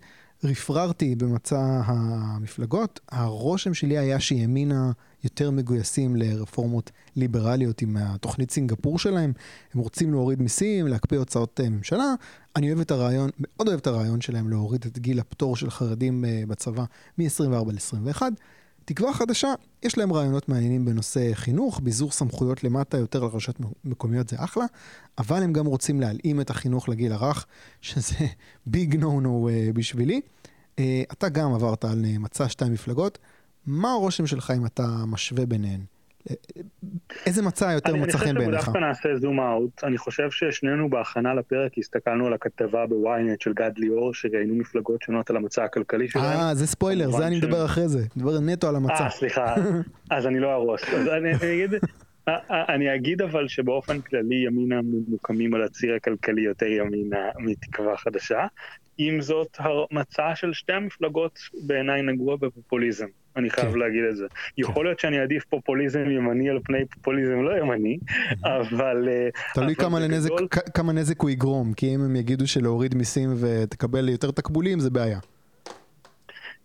[0.44, 4.92] רפררתי במצע המפלגות, הרושם שלי היה שימינה
[5.24, 9.34] יותר מגויסים לרפורמות ליברליות עם התוכנית סינגפור שלהם,
[9.74, 12.14] הם רוצים להוריד מיסים, להקפיא הוצאות אה, ממשלה.
[12.56, 16.26] אני אוהב את הרעיון, מאוד אוהב את הרעיון שלהם להוריד את גיל הפטור של חרדים
[16.26, 16.84] אה, בצבא
[17.18, 18.22] מ-24 ל-21.
[18.94, 24.36] תקווה חדשה, יש להם רעיונות מעניינים בנושא חינוך, ביזור סמכויות למטה יותר לרשויות מקומיות זה
[24.40, 24.66] אחלה,
[25.18, 27.46] אבל הם גם רוצים להלאים את החינוך לגיל הרך,
[27.82, 28.16] שזה
[28.66, 30.22] ביג נו נו בשבילי.
[30.76, 30.80] Uh,
[31.12, 33.18] אתה גם עברת על מצע שתי מפלגות,
[33.66, 35.82] מה הרושם שלך אם אתה משווה ביניהן?
[37.26, 38.46] איזה מצע יותר מוצא חן בעיניך?
[38.46, 43.42] אני חושב שדווקא נעשה זום אאוט, אני חושב ששנינו בהכנה לפרק הסתכלנו על הכתבה בוויינט
[43.42, 46.40] של גד ליאור, שראינו מפלגות שונות על המצע הכלכלי שלהם.
[46.40, 49.04] אה, זה ספוילר, זה אני מדבר אחרי זה, מדבר נטו על המצע.
[49.04, 49.56] אה, סליחה,
[50.12, 50.82] אז אני לא ארוס.
[50.84, 51.72] אז אני אגיד...
[52.50, 58.48] אני אגיד אבל שבאופן כללי ימינה ממוקמים על הציר הכלכלי יותר ימינה מתקווה חדשה.
[58.98, 63.06] עם זאת, המצע של שתי המפלגות בעיניי נגוע בפופוליזם.
[63.36, 63.80] אני חייב כן.
[63.80, 64.26] להגיד את זה.
[64.30, 64.62] כן.
[64.62, 67.98] יכול להיות שאני אעדיף פופוליזם ימני על פני פופוליזם לא ימני,
[68.58, 69.10] אבל...
[69.10, 69.76] אה, תלוי
[70.74, 75.20] כמה, נזק הוא יגרום, כי אם הם יגידו שלהוריד מיסים ותקבל יותר תקבולים זה בעיה.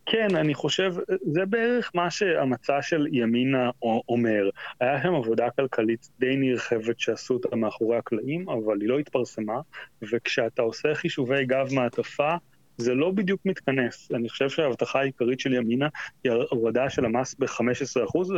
[0.07, 0.95] כן, אני חושב,
[1.33, 3.71] זה בערך מה שהמצע של ימינה
[4.09, 4.51] אומר.
[4.81, 9.61] היה שם עבודה כלכלית די נרחבת שעשו אותה מאחורי הקלעים, אבל היא לא התפרסמה,
[10.03, 12.35] וכשאתה עושה חישובי גב מעטפה,
[12.79, 14.09] זה לא בדיוק מתכנס.
[14.14, 15.89] אני חושב שההבטחה העיקרית של ימינה
[16.24, 18.31] היא הורדה של המס ב-15%,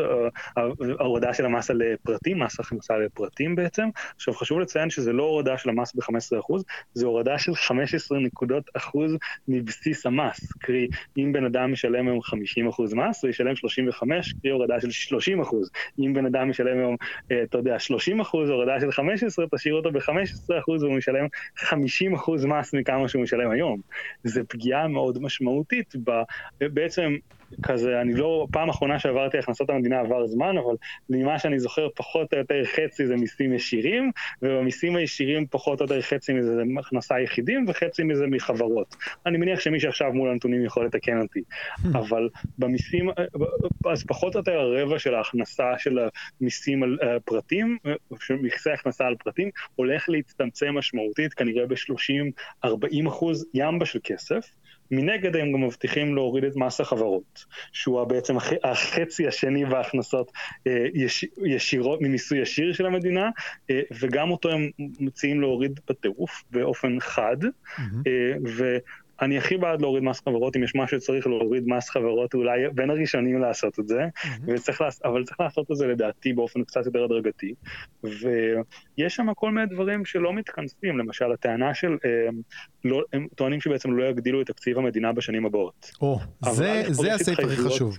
[0.59, 0.63] אה,
[1.01, 3.89] הורדה של המס על פרטים, מס הכנסה לפרטים בעצם.
[4.15, 6.63] עכשיו חשוב לציין שזה לא הורדה של המס ב-15%,
[6.95, 9.17] זה הורדה של 15 נקודות אחוז
[9.49, 10.53] מבסיס המס.
[10.53, 15.57] קרי, אם בן אדם משלם היום 50% מס, הוא ישלם 35, קרי הורדה של 30%.
[15.99, 16.97] אם בן אדם משלם היום,
[17.33, 21.27] אה, אתה יודע, 30%, הורדה של 15, תשאיר אותו ב-15% והוא משלם
[21.57, 23.81] 50% מס מכמה שהוא משלם היום.
[24.29, 26.23] זה פגיעה מאוד משמעותית ב,
[26.61, 27.17] בעצם
[27.63, 30.75] כזה, אני לא, פעם אחרונה שעברתי הכנסות המדינה עבר זמן, אבל
[31.11, 34.11] ממה שאני זוכר פחות או יותר חצי זה מיסים ישירים,
[34.43, 38.97] ובמיסים הישירים פחות או יותר חצי מזה זה הכנסה יחידים וחצי מזה מחברות.
[39.27, 41.41] אני מניח שמי שעכשיו מול הנתונים יכול לתקן אותי,
[42.01, 43.11] אבל במיסים,
[43.93, 45.99] אז פחות או יותר הרבע של ההכנסה של
[46.41, 47.79] המיסים על uh, פרטים,
[48.21, 54.18] של מכסי הכנסה על פרטים, הולך להצטמצם משמעותית, כנראה ב-30-40 אחוז ימבה של כסף.
[54.91, 60.33] מנגד הם גם מבטיחים להוריד את מס החברות, שהוא בעצם החצי השני בהכנסות
[60.67, 60.87] אה,
[61.45, 63.31] ישירות ממיסוי ישיר של המדינה,
[63.71, 68.09] אה, וגם אותו הם מציעים להוריד בטירוף באופן חד, mm-hmm.
[69.23, 72.91] אני הכי בעד להוריד מס חברות, אם יש משהו שצריך להוריד מס חברות, אולי בין
[72.91, 74.01] הראשונים לעשות את זה.
[74.47, 77.55] וצריך, אבל צריך לעשות את זה לדעתי באופן קצת יותר הדרגתי.
[78.05, 82.29] ויש שם כל מיני דברים שלא מתכנסים, למשל הטענה של, אה,
[82.85, 85.91] לא, הם טוענים שבעצם לא יגדילו את תקציב המדינה בשנים הבאות.
[86.01, 86.19] או,
[86.51, 87.99] זה, זה הסעיף הכי חשוב.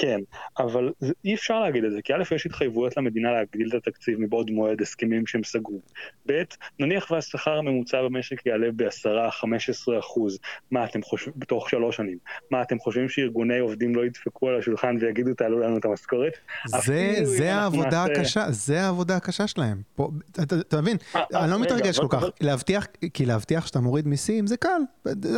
[0.00, 0.20] כן,
[0.58, 4.20] אבל זה, אי אפשר להגיד את זה, כי א', יש התחייבויות למדינה להגדיל את התקציב
[4.20, 5.80] מבעוד מועד הסכמים שהם סגרו.
[6.26, 6.42] ב',
[6.78, 10.38] נניח והשכר הממוצע במשק יעלה ב-10-15 אחוז,
[10.70, 12.18] מה אתם חושבים, בתוך שלוש שנים,
[12.50, 16.32] מה אתם חושבים שארגוני עובדים לא ידפקו על השולחן ויגידו תעלו לנו את המשכורת?
[16.66, 18.20] זה, זה העבודה נעשה...
[18.20, 19.82] הקשה, זה העבודה הקשה שלהם.
[19.96, 23.80] פה, אתה, אתה מבין, אה, אני לא אה, מתרגש כל כך, להבטיח, כי להבטיח שאתה
[23.80, 24.80] מוריד מיסים זה קל,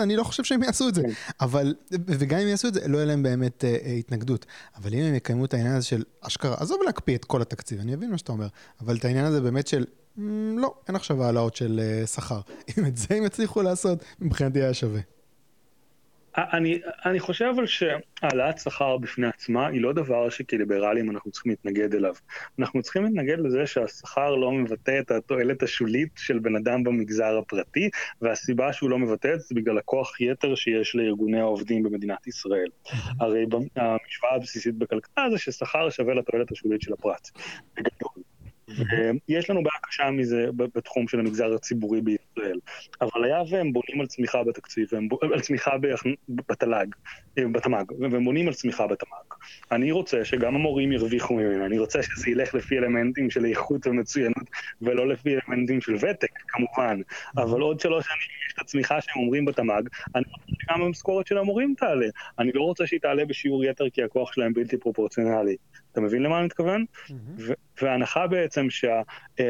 [0.02, 1.08] אני לא חושב שהם יעשו את זה, כן.
[1.40, 4.46] אבל, וגם אם יעשו את זה, לא יהיה להם באמת אה, התנגדות.
[4.76, 7.96] אבל אם הם יקיימו את העניין הזה של אשכרה, עזוב להקפיא את כל התקציב, אני
[7.96, 8.46] מבין מה שאתה אומר,
[8.80, 9.84] אבל את העניין הזה באמת של,
[10.56, 12.40] לא, אין עכשיו העלאות של uh, שכר.
[12.78, 15.00] אם את זה הם יצליחו לעשות, מבחינתי היה שווה.
[16.36, 21.94] אני, אני חושב אבל שהעלאת שכר בפני עצמה היא לא דבר שכליברלים אנחנו צריכים להתנגד
[21.94, 22.14] אליו.
[22.58, 27.90] אנחנו צריכים להתנגד לזה שהשכר לא מבטא את התועלת השולית של בן אדם במגזר הפרטי,
[28.22, 32.68] והסיבה שהוא לא מבטא את זה בגלל הכוח יתר שיש לארגוני העובדים במדינת ישראל.
[33.20, 33.44] הרי
[33.76, 37.28] המשוואה הבסיסית בכלכלה זה ששכר שווה לתועלת השולית של הפרט.
[37.76, 38.09] בגדול.
[39.28, 42.58] יש לנו בעיה קשה מזה בתחום של המגזר הציבורי בישראל,
[43.00, 44.88] אבל היה והם בונים על צמיחה בתקציב,
[45.32, 45.70] על צמיחה
[46.28, 46.86] בתל"ג,
[47.38, 49.34] אה, בתמ"ג, והם בונים על צמיחה בתמ"ג.
[49.72, 54.50] אני רוצה שגם המורים ירוויחו ממנו, אני רוצה שזה ילך לפי אלמנטים של איכות ומצוינות,
[54.82, 57.00] ולא לפי אלמנטים של ותק, כמובן.
[57.36, 58.18] אבל עוד שלוש שנים
[58.48, 59.82] יש את הצמיחה שהם אומרים בתמ"ג,
[60.14, 62.06] אני רוצה שגם המשכורת של המורים תעלה.
[62.38, 65.56] אני לא רוצה שהיא תעלה בשיעור יתר כי הכוח שלהם בלתי פרופורציונלי.
[65.92, 66.84] אתה מבין למה אני מתכוון?
[67.06, 67.12] Mm-hmm.
[67.82, 69.02] וההנחה בעצם שה...
[69.40, 69.44] אמ,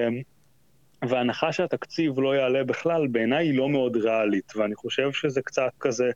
[1.09, 6.11] וההנחה שהתקציב לא יעלה בכלל, בעיניי היא לא מאוד ריאלית, ואני חושב שזה קצת כזה...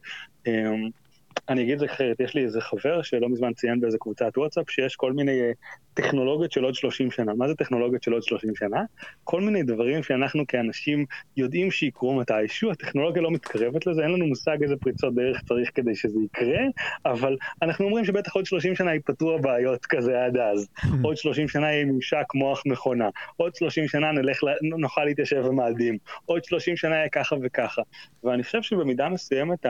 [1.48, 5.12] אני אגיד אחרת, יש לי איזה חבר שלא מזמן ציין באיזה קבוצת וואטסאפ שיש כל
[5.12, 5.52] מיני אה,
[5.94, 7.34] טכנולוגיות של עוד 30 שנה.
[7.34, 8.82] מה זה טכנולוגיות של עוד 30 שנה?
[9.24, 11.04] כל מיני דברים שאנחנו כאנשים
[11.36, 15.94] יודעים שיקרו מתישהו, הטכנולוגיה לא מתקרבת לזה, אין לנו מושג איזה פריצות דרך צריך כדי
[15.94, 16.60] שזה יקרה,
[17.06, 20.68] אבל אנחנו אומרים שבטח עוד 30 שנה ייפתרו הבעיות כזה עד אז.
[21.04, 26.44] עוד 30 שנה יהיה ממשק מוח מכונה, עוד 30 שנה נלך, נוכל להתיישב במאדים, עוד
[26.44, 27.82] 30 שנה יהיה ככה וככה.
[28.24, 29.66] ואני חושב שבמידה מסוימת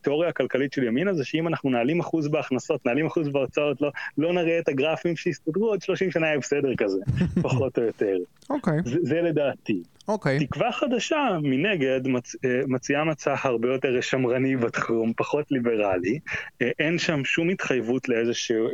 [0.00, 4.32] התיאוריה הכלכלית של ימינה זה שאם אנחנו נעלים אחוז בהכנסות, נעלים אחוז בהוצאות, לא, לא
[4.32, 6.98] נראה את הגרפים שיסתדרו, עוד 30 שנה יהיה בסדר כזה,
[7.42, 8.16] פחות או יותר.
[8.50, 8.78] אוקיי.
[8.78, 8.88] Okay.
[8.88, 9.82] זה, זה לדעתי.
[10.08, 10.38] אוקיי.
[10.38, 10.46] Okay.
[10.46, 12.36] תקווה חדשה, מנגד, מצ,
[12.68, 16.18] מציעה מצע הרבה יותר שמרני בתחום, פחות ליברלי.
[16.60, 18.68] אין שם שום התחייבות לאיזשהו...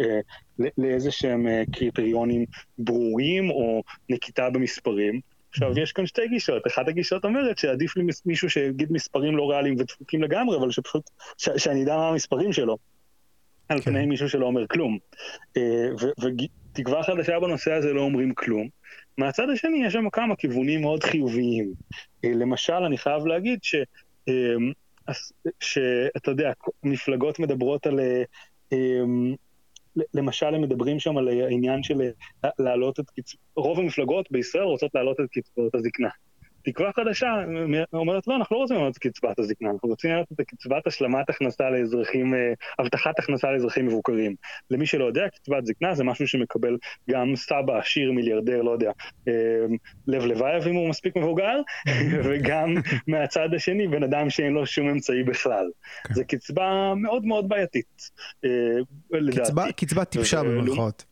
[0.79, 2.45] לאיזה שהם קריטריונים
[2.79, 5.21] ברורים או נקיטה במספרים.
[5.53, 6.67] עכשיו, יש כאן שתי גישות.
[6.67, 11.57] אחת הגישות אומרת שעדיף לי מישהו שיגיד מספרים לא ריאליים ודפוקים לגמרי, אבל שפשוט, ש-
[11.57, 12.77] שאני אדע מה המספרים שלו,
[13.69, 13.85] על כן.
[13.85, 14.99] פני מישהו שלא אומר כלום.
[15.57, 15.89] אה,
[16.23, 18.69] ותקווה חדשה בנושא הזה לא אומרים כלום.
[19.19, 21.73] מהצד השני, יש שם כמה כיוונים מאוד חיוביים.
[22.25, 23.75] אה, למשל, אני חייב להגיד ש...
[24.29, 24.35] אה,
[25.61, 28.01] שאתה יודע, מפלגות מדברות על
[30.15, 32.01] למשל הם מדברים שם על העניין של
[32.59, 36.09] להעלות את קצבאות, רוב המפלגות בישראל רוצות להעלות את קצבאות הזקנה.
[36.65, 37.35] תקווה חדשה
[37.93, 41.31] אומרת, לא, אנחנו לא רוצים להעלות את קצבת הזקנה, אנחנו רוצים להעלות את קצבת השלמת
[41.31, 44.35] הכנסה לאזרחים, אה, הבטחת הכנסה לאזרחים מבוקרים.
[44.71, 46.77] למי שלא יודע, קצבת זקנה זה משהו שמקבל
[47.11, 48.91] גם סבא עשיר, מיליארדר, לא יודע,
[49.29, 49.33] אה,
[50.07, 51.61] לב לבייב אם הוא מספיק מבוגר,
[52.25, 52.75] וגם
[53.07, 55.71] מהצד השני, בן אדם שאין לו שום אמצעי בכלל.
[56.05, 56.15] כן.
[56.15, 58.11] זו קצבה מאוד מאוד בעייתית,
[58.45, 58.51] אה,
[59.11, 59.73] לדעתי.
[59.77, 61.12] קצבה טיפשה במרכאות.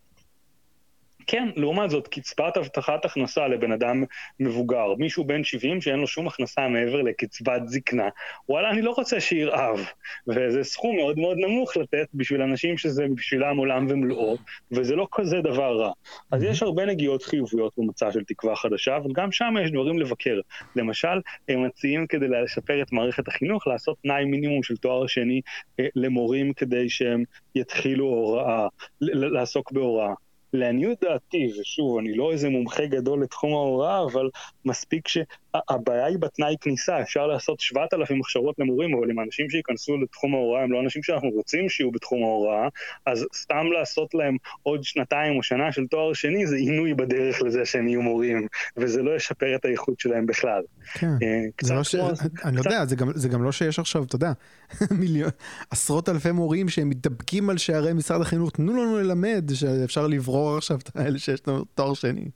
[1.26, 4.04] כן, לעומת זאת, קצבת הבטחת הכנסה לבן אדם
[4.40, 8.08] מבוגר, מישהו בן 70 שאין לו שום הכנסה מעבר לקצבת זקנה,
[8.48, 9.86] וואלה, אני לא רוצה שירעב.
[10.28, 14.36] וזה סכום מאוד מאוד נמוך לתת בשביל אנשים שזה בשבילם עולם ומלואו,
[14.72, 15.92] וזה לא כזה דבר רע.
[16.30, 20.40] אז יש הרבה נגיעות חיוביות במצע של תקווה חדשה, אבל גם שם יש דברים לבקר.
[20.76, 25.40] למשל, הם מציעים כדי לשפר את מערכת החינוך, לעשות תנאי מינימום של תואר שני
[25.80, 28.66] אה, למורים כדי שהם יתחילו הוראה,
[29.00, 30.14] לעסוק בהוראה.
[30.52, 34.28] לעניות דעתי, ושוב, אני לא איזה מומחה גדול לתחום ההוראה, אבל
[34.64, 40.34] מספיק שהבעיה היא בתנאי כניסה, אפשר לעשות 7,000 הכשרות למורים, אבל אם אנשים שייכנסו לתחום
[40.34, 42.68] ההוראה הם לא אנשים שאנחנו רוצים שיהיו בתחום ההוראה,
[43.06, 47.64] אז סתם לעשות להם עוד שנתיים או שנה של תואר שני זה עינוי בדרך לזה
[47.64, 48.46] שהם יהיו מורים,
[48.76, 50.62] וזה לא ישפר את האיכות שלהם בכלל.
[50.94, 51.94] כן, אה, זה לא ש...
[52.44, 54.32] אני יודע, זה גם, זה גם לא שיש עכשיו, אתה יודע,
[55.00, 55.30] מיליון,
[55.70, 60.78] עשרות אלפי מורים שהם מתדפקים על שערי משרד החינוך, תנו לנו ללמד, שאפשר לברור עכשיו
[60.78, 62.30] את האלה שיש לנו תואר שני.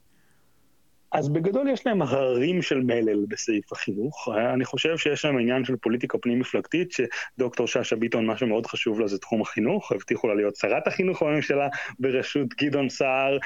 [1.17, 4.29] אז בגדול יש להם הררים של מלל בסעיף החינוך.
[4.53, 9.07] אני חושב שיש להם עניין של פוליטיקה פנים-מפלגתית, שדוקטור שאשא ביטון, מה שמאוד חשוב לה
[9.07, 11.67] זה תחום החינוך, הבטיחו לה להיות שרת החינוך בממשלה
[11.99, 13.37] בראשות גדעון סער,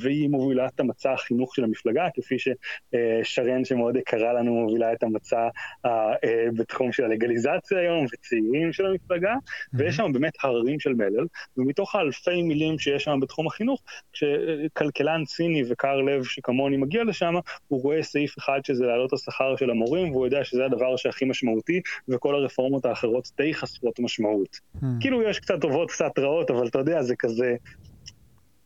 [0.00, 5.48] והיא מובילה את המצע החינוך של המפלגה, כפי ששרן שמאוד יקרה לנו מובילה את המצע
[5.86, 6.12] אה,
[6.56, 9.34] בתחום של הלגליזציה היום, וצעירים של המפלגה,
[9.74, 11.26] ויש שם באמת הררים של מלל,
[11.56, 13.82] ומתוך האלפי מילים שיש שם בתחום החינוך,
[14.12, 17.34] כשכלכלן ציני וקר לב, שכמוני מגיע לשם,
[17.68, 21.80] הוא רואה סעיף אחד שזה להעלות השכר של המורים, והוא יודע שזה הדבר שהכי משמעותי,
[22.08, 24.60] וכל הרפורמות האחרות די חסרות משמעות.
[24.76, 24.86] Hmm.
[25.00, 27.56] כאילו יש קצת טובות, קצת רעות, אבל אתה יודע, זה כזה...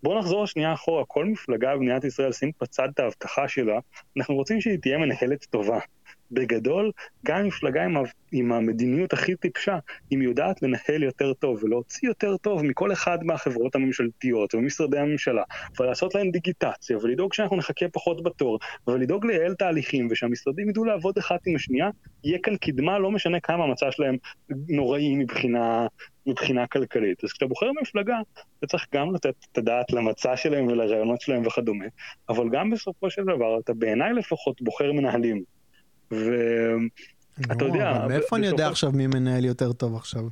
[0.02, 3.78] בואו נחזור שנייה אחורה, כל מפלגה במדינת ישראל, שים בצד את ההבטחה שלה,
[4.16, 5.78] אנחנו רוצים שהיא תהיה מנהלת טובה.
[6.30, 6.90] בגדול,
[7.26, 7.96] גם מפלגה עם,
[8.32, 9.78] עם המדיניות הכי טיפשה,
[10.12, 15.42] אם היא יודעת לנהל יותר טוב ולהוציא יותר טוב מכל אחד מהחברות הממשלתיות ומשרדי הממשלה,
[15.80, 21.40] ולעשות להם דיגיטציה, ולדאוג שאנחנו נחכה פחות בתור, ולדאוג לייעל תהליכים, ושהמשרדים ידעו לעבוד אחת
[21.46, 21.90] עם השנייה,
[22.24, 24.16] יהיה כאן קדמה, לא משנה כמה המצע שלהם
[24.68, 25.86] נוראי מבחינה,
[26.26, 27.24] מבחינה כלכלית.
[27.24, 28.18] אז כשאתה בוחר מפלגה,
[28.58, 31.86] אתה צריך גם לתת את הדעת למצע שלהם ולרעיונות שלהם וכדומה,
[32.28, 35.53] אבל גם בסופו של דבר, אתה בעיניי לפחות בוחר מנהלים.
[36.10, 38.06] ואתה יודע...
[38.08, 40.24] מאיפה אני יודע עכשיו מי מנהל יותר טוב עכשיו?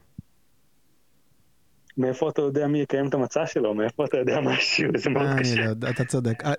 [1.99, 3.75] מאיפה אתה יודע מי יקיים את המצע שלו?
[3.75, 4.89] מאיפה אתה יודע משהו?
[4.97, 5.53] זה מאוד אה, קשה.
[5.53, 6.43] אני לא יודע, אתה צודק.
[6.45, 6.53] אה,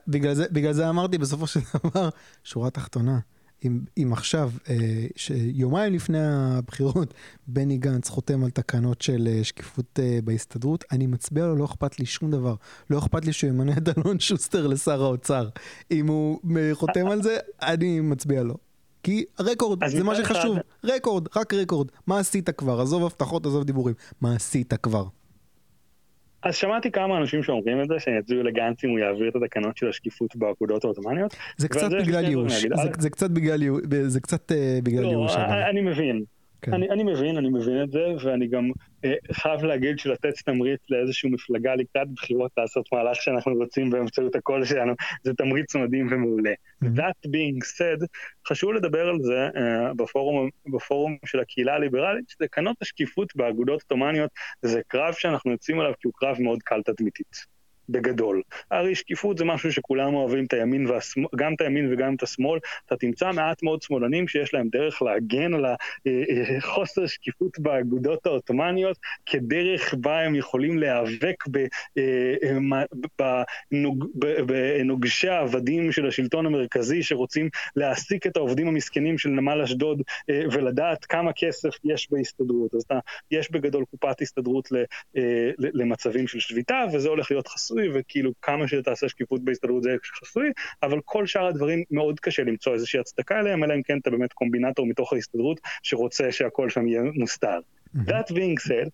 [0.51, 2.09] בגלל זה אמרתי בסופו של דבר,
[2.43, 3.19] שורה תחתונה.
[3.65, 7.13] אם, אם עכשיו, אה, שיומיים לפני הבחירות,
[7.47, 12.31] בני גנץ חותם על תקנות של שקיפות בהסתדרות, אני מצביע לו, לא אכפת לי שום
[12.31, 12.55] דבר.
[12.89, 15.49] לא אכפת לי שהוא ימנה את אלון שוסטר לשר האוצר.
[15.91, 16.39] אם הוא
[16.73, 18.55] חותם על זה, אני מצביע לו.
[19.03, 20.89] כי רקורד, זה מה שחשוב, אחד...
[20.95, 21.87] רקורד, רק רקורד.
[22.07, 22.81] מה עשית כבר?
[22.81, 23.95] עזוב הבטחות, עזוב דיבורים.
[24.21, 25.03] מה עשית כבר?
[26.43, 29.89] אז שמעתי כמה אנשים שאומרים את זה, שיצביעו לגנץ אם הוא יעביר את התקנות של
[29.89, 31.35] השקיפות באגודות העות'מאניות.
[31.57, 32.65] זה קצת בגלל ייאוש,
[32.97, 35.35] זה קצת בגלל אה, ייאוש.
[35.35, 36.23] לא, אני מבין,
[36.61, 36.73] כן.
[36.73, 38.71] אני, אני מבין, אני מבין את זה, ואני גם
[39.31, 44.93] חייב להגיד שלתת תמריץ לאיזושהי מפלגה לקראת בחירות לעשות מהלך שאנחנו רוצים באמצעות הקול שלנו,
[45.23, 46.51] זה תמריץ מדהים ומעולה.
[46.51, 46.87] Mm-hmm.
[46.87, 48.05] That being said,
[48.47, 54.31] חשוב לדבר על זה אה, בפורום, בפורום של הקהילה הליברלית, שתקנות השקיפות באגודות עות'מאניות
[54.61, 57.52] זה קרב שאנחנו יוצאים עליו כי הוא קרב מאוד קל תדמיתית.
[57.89, 58.41] בגדול.
[58.71, 62.59] הרי שקיפות זה משהו שכולם אוהבים את הימין, והשמאל, גם את הימין וגם את השמאל.
[62.85, 65.65] אתה תמצא מעט מאוד שמאלנים שיש להם דרך להגן על
[66.57, 71.43] החוסר שקיפות באגודות העות'מאניות, כדרך בה הם יכולים להיאבק
[74.45, 81.31] בנוגשי העבדים של השלטון המרכזי שרוצים להעסיק את העובדים המסכנים של נמל אשדוד ולדעת כמה
[81.33, 82.73] כסף יש בהסתדרות.
[82.75, 82.99] אז אתה,
[83.31, 84.69] יש בגדול קופת הסתדרות
[85.57, 90.51] למצבים של שביתה, וזה הולך להיות חסוי, וכאילו כמה שתעשה שקיפות בהסתדרות זה חסוי,
[90.83, 94.33] אבל כל שאר הדברים מאוד קשה למצוא איזושהי הצדקה אליהם, אלא אם כן אתה באמת
[94.33, 97.59] קומבינטור מתוך ההסתדרות שרוצה שהכל שם יהיה מוסתר.
[97.95, 98.89] That being said,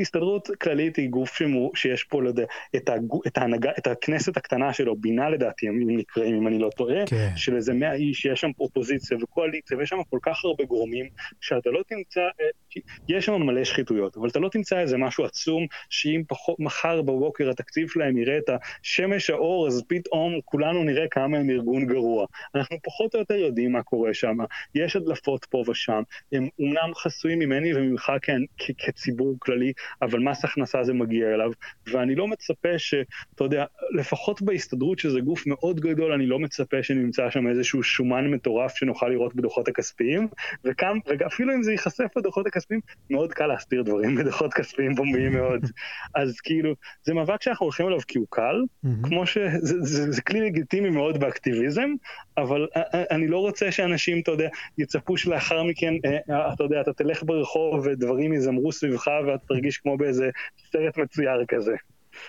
[0.00, 1.38] הסתדרות כללית היא גוף
[1.74, 2.44] שיש פה, לא יודע,
[2.76, 6.70] את, הגו, את, ההנהגה, את הכנסת הקטנה שלו, בינה לדעתי, אם נקראים, אם אני לא
[6.76, 7.30] טועה, כן.
[7.36, 11.08] של איזה מאה איש, יש שם אופוזיציה וקואליציה, ויש שם כל כך הרבה גורמים,
[11.40, 15.66] שאתה לא תמצא, אה, יש שם מלא שחיתויות, אבל אתה לא תמצא איזה משהו עצום,
[15.90, 18.50] שאם פחות, מחר בבוקר התקציב שלהם יראה את
[18.82, 22.26] השמש האור, אז פתאום כולנו נראה כמה הם ארגון גרוע.
[22.54, 24.36] אנחנו פחות או יותר יודעים מה קורה שם,
[24.74, 29.72] יש הדלפות פה ושם, הם אומנם חסויים ממני, ממך כ- כציבור כללי,
[30.02, 31.50] אבל מס הכנסה זה מגיע אליו,
[31.86, 33.64] ואני לא מצפה שאתה יודע,
[33.94, 39.08] לפחות בהסתדרות שזה גוף מאוד גדול, אני לא מצפה שנמצא שם איזשהו שומן מטורף שנוכל
[39.08, 40.28] לראות בדוחות הכספיים,
[40.64, 42.80] וכאן, ואפילו אם זה ייחשף בדוחות הכספיים,
[43.10, 45.66] מאוד קל להסתיר דברים בדוחות כספיים פומביים מאוד.
[46.14, 46.74] אז כאילו,
[47.04, 48.62] זה מאבק שאנחנו הולכים אליו כי הוא קל.
[49.02, 51.90] כמו שזה זה, זה, זה כלי לגיטימי מאוד באקטיביזם,
[52.36, 52.66] אבל
[53.10, 57.71] אני לא רוצה שאנשים, אתה יודע, יצפו שלאחר מכן, אה, אתה יודע, אתה תלך ברחוב
[57.84, 60.30] ודברים יזמרו סביבך ואתה תרגיש כמו באיזה
[60.72, 61.74] סרט מצויר כזה.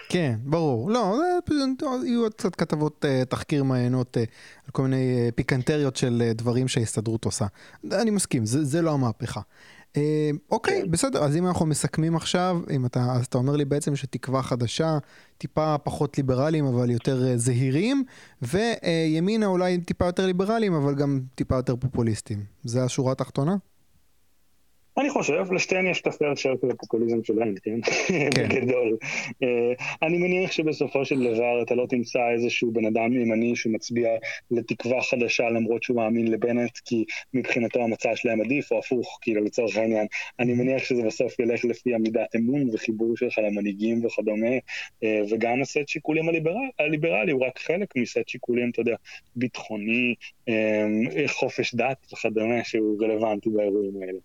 [0.10, 0.90] כן, ברור.
[0.90, 1.16] לא,
[2.06, 4.20] יהיו עוד קצת כתבות uh, תחקיר מעיינות uh,
[4.66, 7.46] על כל מיני uh, פיקנטריות של דברים שההסתדרות עושה.
[7.92, 9.42] אני מסכים, זה, זה לא המהפכה.
[10.52, 10.92] אוקיי, כן.
[10.92, 14.98] בסדר, אז אם אנחנו מסכמים עכשיו, אם אתה, אז אתה אומר לי בעצם שתקווה חדשה,
[15.38, 18.04] טיפה פחות ליברליים אבל יותר זהירים,
[18.42, 22.44] וימינה אולי טיפה יותר ליברליים אבל גם טיפה יותר פופוליסטיים.
[22.64, 23.56] זה השורה התחתונה?
[24.98, 27.80] אני חושב, לשתיהן יש את הפייר שייר של הפופוליזם שלהם, כן?
[28.08, 28.30] כן.
[28.50, 28.98] בגדול.
[29.44, 34.10] אה, אני מניח שבסופו של דבר אתה לא תמצא איזשהו בן אדם ימני שמצביע
[34.52, 39.78] לתקווה חדשה למרות שהוא מאמין לבנט, כי מבחינתו המצע שלהם עדיף, או הפוך, כאילו לצורך
[39.78, 40.08] העניין.
[40.40, 44.56] אני מניח שזה בסוף ילך לפי עמידת אמון וחיבור שלך למנהיגים וכדומה,
[45.04, 48.96] אה, וגם הסט שיקולים הליברלי, הליברלי הוא רק חלק מסט שיקולים, אתה יודע,
[49.36, 50.16] ביטחוני,
[50.50, 50.88] אה,
[51.28, 54.20] חופש דת וכדומה, שהוא רלוונטי באירועים האלה.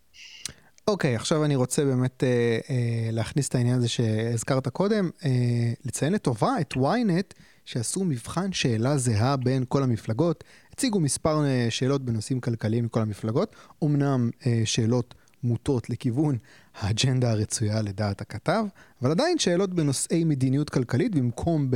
[0.89, 6.13] אוקיי, עכשיו אני רוצה באמת אה, אה, להכניס את העניין הזה שהזכרת קודם, אה, לציין
[6.13, 7.35] לטובה את ynet,
[7.65, 14.31] שעשו מבחן שאלה זהה בין כל המפלגות, הציגו מספר שאלות בנושאים כלכליים מכל המפלגות, אמנם
[14.65, 16.39] שאלות מוטות לכיוון
[16.81, 18.65] האג'נדה הרצויה לדעת הכתב,
[19.03, 21.71] אבל עדיין שאלות בנושאי מדיניות כלכלית במקום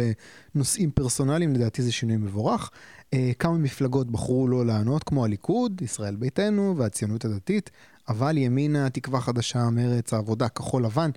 [0.54, 2.70] בנושאים פרסונליים, לדעתי זה שינוי מבורך.
[3.14, 7.70] אה, כמה מפלגות בחרו לא לענות, כמו הליכוד, ישראל ביתנו והציונות הדתית,
[8.08, 11.10] אבל ימינה, תקווה חדשה, מרץ, העבודה, כחול לבן,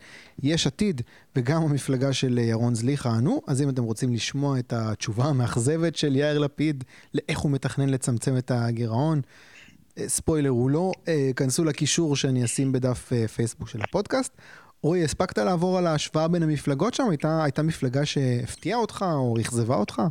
[0.43, 1.01] יש עתיד,
[1.36, 3.41] וגם המפלגה של ירון זליכה ענו.
[3.47, 6.83] אז אם אתם רוצים לשמוע את התשובה המאכזבת של יאיר לפיד
[7.13, 9.55] לאיך הוא מתכנן לצמצם את הגירעון, אה,
[9.99, 14.37] ספוילר הוא לא, אה, כנסו לקישור שאני אשים בדף אה, פייסבוק של הפודקאסט.
[14.83, 17.03] רועי, הספקת לעבור על ההשוואה בין המפלגות שם?
[17.09, 20.01] הייתה, הייתה מפלגה שהפתיעה אותך או אכזבה אותך?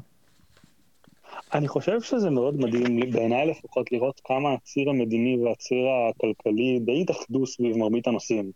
[1.55, 5.79] אני חושב שזה מאוד מדהים, בעיניי לפחות, לראות כמה הציר המדיני והציר
[6.11, 8.51] הכלכלי די התאחדו סביב מרבית הנושאים.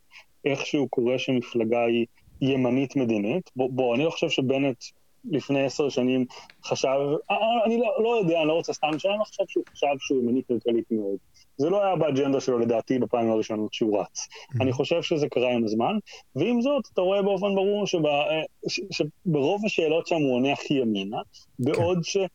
[0.44, 2.06] איכשהו קורה שמפלגה היא
[2.40, 3.50] ימנית מדינית.
[3.56, 4.84] בוא, בוא אני לא חושב שבנט
[5.24, 6.26] לפני עשר שנים
[6.64, 6.98] חשב,
[7.30, 10.22] אה, אני לא, לא יודע, אני לא רוצה סתם שאני לא חושב שהוא חשב שהוא
[10.22, 11.18] ימני כלכלית מאוד.
[11.58, 14.18] זה לא היה באג'נדה שלו לדעתי בפעמים הראשונות שהוא רץ.
[14.18, 14.62] Mm-hmm.
[14.62, 15.98] אני חושב שזה קרה עם הזמן,
[16.36, 18.42] ועם זאת אתה רואה באופן ברור שבה, אה,
[18.90, 21.18] שברוב השאלות שם הוא עונה הכי ימינה,
[21.58, 22.26] בעוד כן.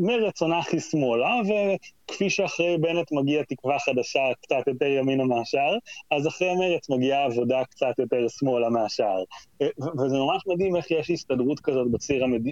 [0.00, 5.76] שמרץ עונה הכי שמאלה, וכפי שאחרי בנט מגיע תקווה חדשה קצת יותר ימינה מהשאר,
[6.10, 9.22] אז אחרי מרץ מגיעה עבודה קצת יותר שמאלה מהשאר.
[9.62, 9.68] אה,
[9.98, 12.42] וזה ממש מדהים איך יש הסתדרות כזאת בציר המד...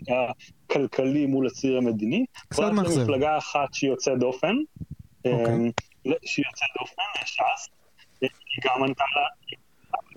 [0.68, 2.24] הכלכלי מול הציר המדיני.
[2.48, 3.02] קצת מאכזב.
[3.02, 4.56] מפלגה אחת שהיא יוצאת דופן.
[5.24, 7.68] יוצאת דופן, ש"ס,
[8.20, 8.28] היא
[8.64, 9.56] גם ענתה לה,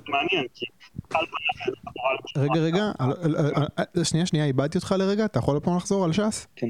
[0.07, 0.65] מעניין, כי
[1.13, 1.79] על פניו
[2.37, 2.91] רגע, רגע,
[4.03, 6.47] שנייה, שנייה, איבדתי אותך לרגע, אתה יכול פעם לחזור על ש"ס?
[6.55, 6.69] כן.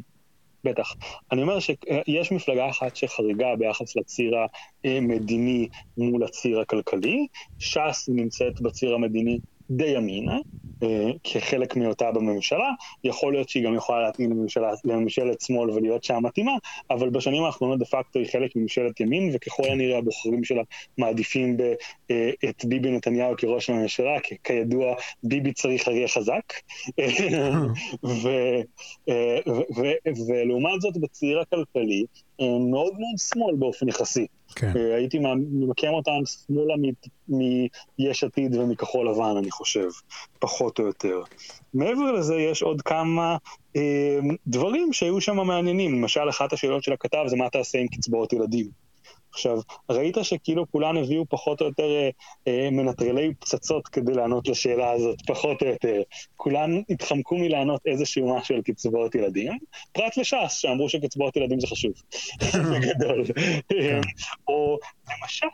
[0.64, 0.96] בטח.
[1.32, 4.36] אני אומר שיש מפלגה אחת שחריגה ביחס לציר
[4.84, 5.68] המדיני
[5.98, 7.28] מול הציר הכלכלי,
[7.60, 10.38] ש"ס נמצאת בציר המדיני די ימינה,
[10.84, 12.70] אה, כחלק מהיותה בממשלה,
[13.03, 16.51] יכול להיות שהיא גם יכולה להתאים לממשלה, לממשלת שמאל ולהיות שם מתאימה,
[16.91, 20.61] אבל בשנים האחרונות דה פקטו היא חלק מממשלת ימין, וככל הנראה הבוחרים שלה
[20.97, 21.61] מעדיפים ב,
[22.11, 26.53] אה, את ביבי נתניהו כראש הממשלה, כי כידוע ביבי צריך אריה חזק,
[30.28, 32.05] ולעומת זאת בציר הכלכלי,
[32.41, 34.26] מאוד מאוד שמאל באופן יחסי.
[34.56, 34.72] כן.
[34.76, 36.74] אה, הייתי ממקם אותם שמאלה
[38.00, 39.89] מיש עתיד ומכחול לבן, אני חושב,
[40.39, 41.22] פחות או יותר.
[41.74, 43.38] מעבר לזה, יש עוד כמה
[43.76, 45.95] אה, דברים שהיו שם מעניינים.
[45.95, 48.89] למשל, אחת השאלות של הכתב זה מה תעשה עם קצבאות ילדים.
[49.32, 49.60] עכשיו,
[49.90, 52.10] ראית שכאילו כולן הביאו פחות או יותר אה,
[52.48, 56.02] אה, מנטרלי פצצות כדי לענות לשאלה הזאת, פחות או יותר.
[56.36, 59.58] כולן התחמקו מלענות איזשהו משהו על קצבאות ילדים,
[59.92, 61.94] פרט לש"ס, שאמרו שקצבאות ילדים זה חשוב.
[62.72, 63.26] בגדול.
[63.70, 64.02] כן.
[64.48, 64.78] או
[65.12, 65.48] למשל,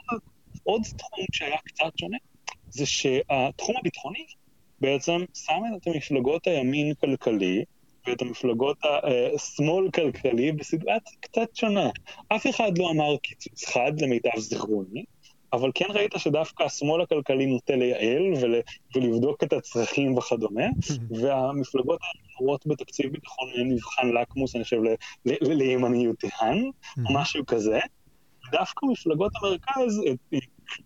[0.63, 2.17] עוד תחום שהיה קצת שונה,
[2.69, 4.25] זה שהתחום הביטחוני
[4.81, 7.63] בעצם שם את המפלגות הימין כלכלי,
[8.07, 8.77] ואת המפלגות
[9.35, 11.89] השמאל כלכלי בסיטואציה קצת שונה.
[12.27, 15.03] אף אחד לא אמר קיצוץ חד למיטב זיכרוני,
[15.53, 18.55] אבל כן ראית שדווקא השמאל הכלכלי נוטה לייעל ול,
[18.95, 20.65] ולבדוק את הצרכים וכדומה,
[21.21, 24.81] והמפלגות האחרות בתקציב ביטחון מבחן לקמוס, אני חושב,
[25.41, 27.79] לימניותיהן, או משהו כזה.
[28.51, 30.01] דווקא מפלגות המרכז,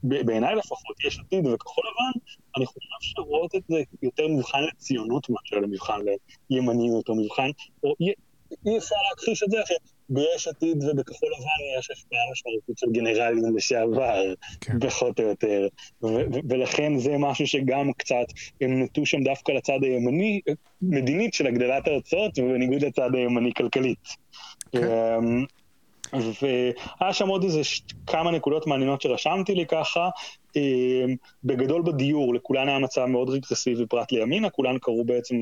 [0.04, 2.20] בעיניי לפחות, יש עתיד וכחול לבן,
[2.58, 6.00] אני חושב שרואות את זה יותר מבחן לציונות מאשר למבחן
[6.50, 7.50] לימניות או מבחן,
[7.84, 8.14] או אי,
[8.66, 14.34] אי אפשר להכחיש את זה שביש עתיד ובכחול לבן יש השפעה משמעותית של גנרלים לשעבר,
[14.62, 14.80] כן.
[14.80, 15.68] פחות או יותר,
[16.50, 18.26] ולכן זה משהו שגם קצת,
[18.62, 20.42] הם נטו שם דווקא לצד הימני,
[20.82, 24.08] מדינית של הגדלת ההוצאות, ובניגוד לצד הימני כלכלית.
[24.72, 24.88] כן.
[26.14, 27.62] אמ, והיה שם עוד איזה
[28.08, 30.10] כמה נקודות מעניינות שרשמתי לי ככה.
[30.56, 35.36] אמ, בגדול בדיור, לכולן היה מצב מאוד רגרסיבי פרט לימינה, כולן קראו בעצם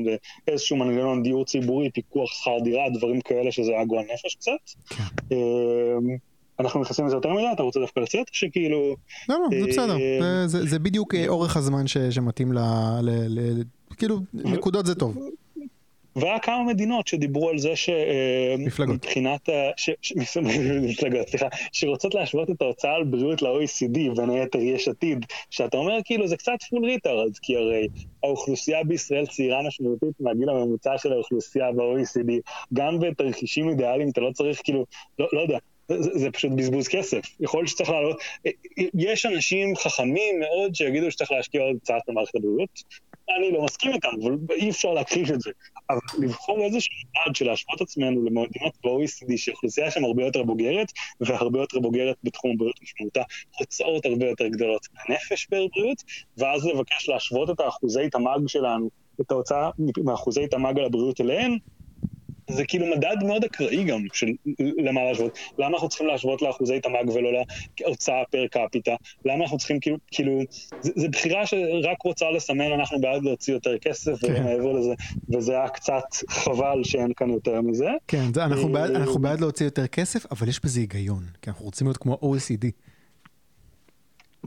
[0.48, 4.52] לאיזשהו מנגנון דיור ציבורי, פיקוח שכר דירה, דברים כאלה שזה היה גועל נפש קצת.
[4.88, 5.04] כן.
[5.32, 6.16] אמ,
[6.60, 8.26] אנחנו נכנסים לזה יותר מדי, אתה רוצה דווקא לצאת?
[8.32, 8.96] שכאילו...
[9.28, 9.96] לא, לא, זה בסדר.
[9.96, 12.58] אה, זה בדיוק אה, אורך הזמן שמתאים ל...
[13.96, 15.16] כאילו, נקודות זה טוב.
[16.20, 19.48] והיה כמה מדינות שדיברו על זה שמבחינת,
[20.82, 25.98] מפלגות, סליחה, שרוצות להשוות את ההוצאה על בריאות ל-OECD, בין היתר יש עתיד, שאתה אומר
[26.04, 27.88] כאילו זה קצת full retard, כי הרי
[28.22, 32.32] האוכלוסייה בישראל צעירה משמעותית מהגיל הממוצע של האוכלוסייה ב-OECD,
[32.74, 34.84] גם בתרחישים אידיאליים אתה לא צריך כאילו,
[35.18, 35.58] לא, לא יודע,
[35.88, 37.20] זה, זה פשוט בזבוז כסף.
[37.40, 38.20] יכול להיות שצריך לעלות...
[38.94, 42.82] יש אנשים חכמים מאוד שיגידו שצריך להשקיע עוד קצת במערכת הבריאות,
[43.38, 45.50] אני לא מסכים איתם, אבל אי אפשר להכחיש את זה.
[45.90, 51.60] אבל לבחור איזשהו יעד של להשוות עצמנו למדינות ב-OECD, שאוכלוסייה שם הרבה יותר בוגרת, והרבה
[51.60, 53.22] יותר בוגרת בתחום הבריאות משמעותה,
[53.58, 56.02] הוצאות הרבה יותר גדולות לנפש בבריאות,
[56.36, 59.70] ואז לבקש להשוות את האחוזי תמ"ג שלנו, את ההוצאה
[60.04, 61.58] מאחוזי תמ"ג על הבריאות אליהן,
[62.48, 64.26] זה כאילו מדד מאוד אקראי גם של
[64.58, 65.38] למה להשוות.
[65.58, 67.30] למה אנחנו צריכים להשוות לאחוזי תמ"ג ולא
[67.80, 68.94] להוצאה פר קפיטה?
[69.24, 70.40] למה אנחנו צריכים כאילו, כאילו,
[70.82, 74.34] זו בחירה שרק רוצה לסמן אנחנו בעד להוציא יותר כסף כן.
[74.34, 74.94] ומעבר לזה,
[75.28, 77.88] וזה היה קצת חבל שאין כאן יותר מזה.
[78.08, 81.64] כן, זה, אנחנו, בעד, אנחנו בעד להוציא יותר כסף, אבל יש בזה היגיון, כי אנחנו
[81.64, 82.70] רוצים להיות כמו OECD.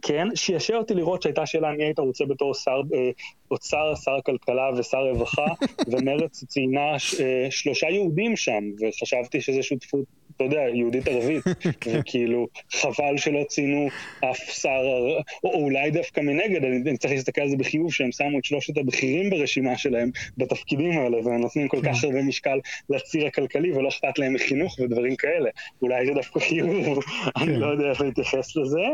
[0.02, 3.10] כן, שישע אותי לראות שהייתה שאלה מי היית רוצה בתור שר אה,
[3.52, 5.45] אוצר, שר הכלכלה ושר רווחה,
[5.91, 10.06] ומרצ ציינה אה, שלושה יהודים שם, וחשבתי שזה שותפות
[10.45, 11.43] אתה יודע, יהודית ערבית,
[11.93, 13.87] וכאילו, חבל שלא ציינו
[14.31, 18.11] אף שר, או, או אולי דווקא מנגד, אני, אני צריך להסתכל על זה בחיוב, שהם
[18.11, 23.27] שמו את שלושת הבכירים ברשימה שלהם בתפקידים האלה, והם נותנים כל כך הרבה משקל לציר
[23.27, 25.49] הכלכלי, ולא אכפת להם מחינוך ודברים כאלה.
[25.81, 26.99] אולי זה דווקא חיוב,
[27.41, 28.85] אני לא יודע איך להתייחס לזה.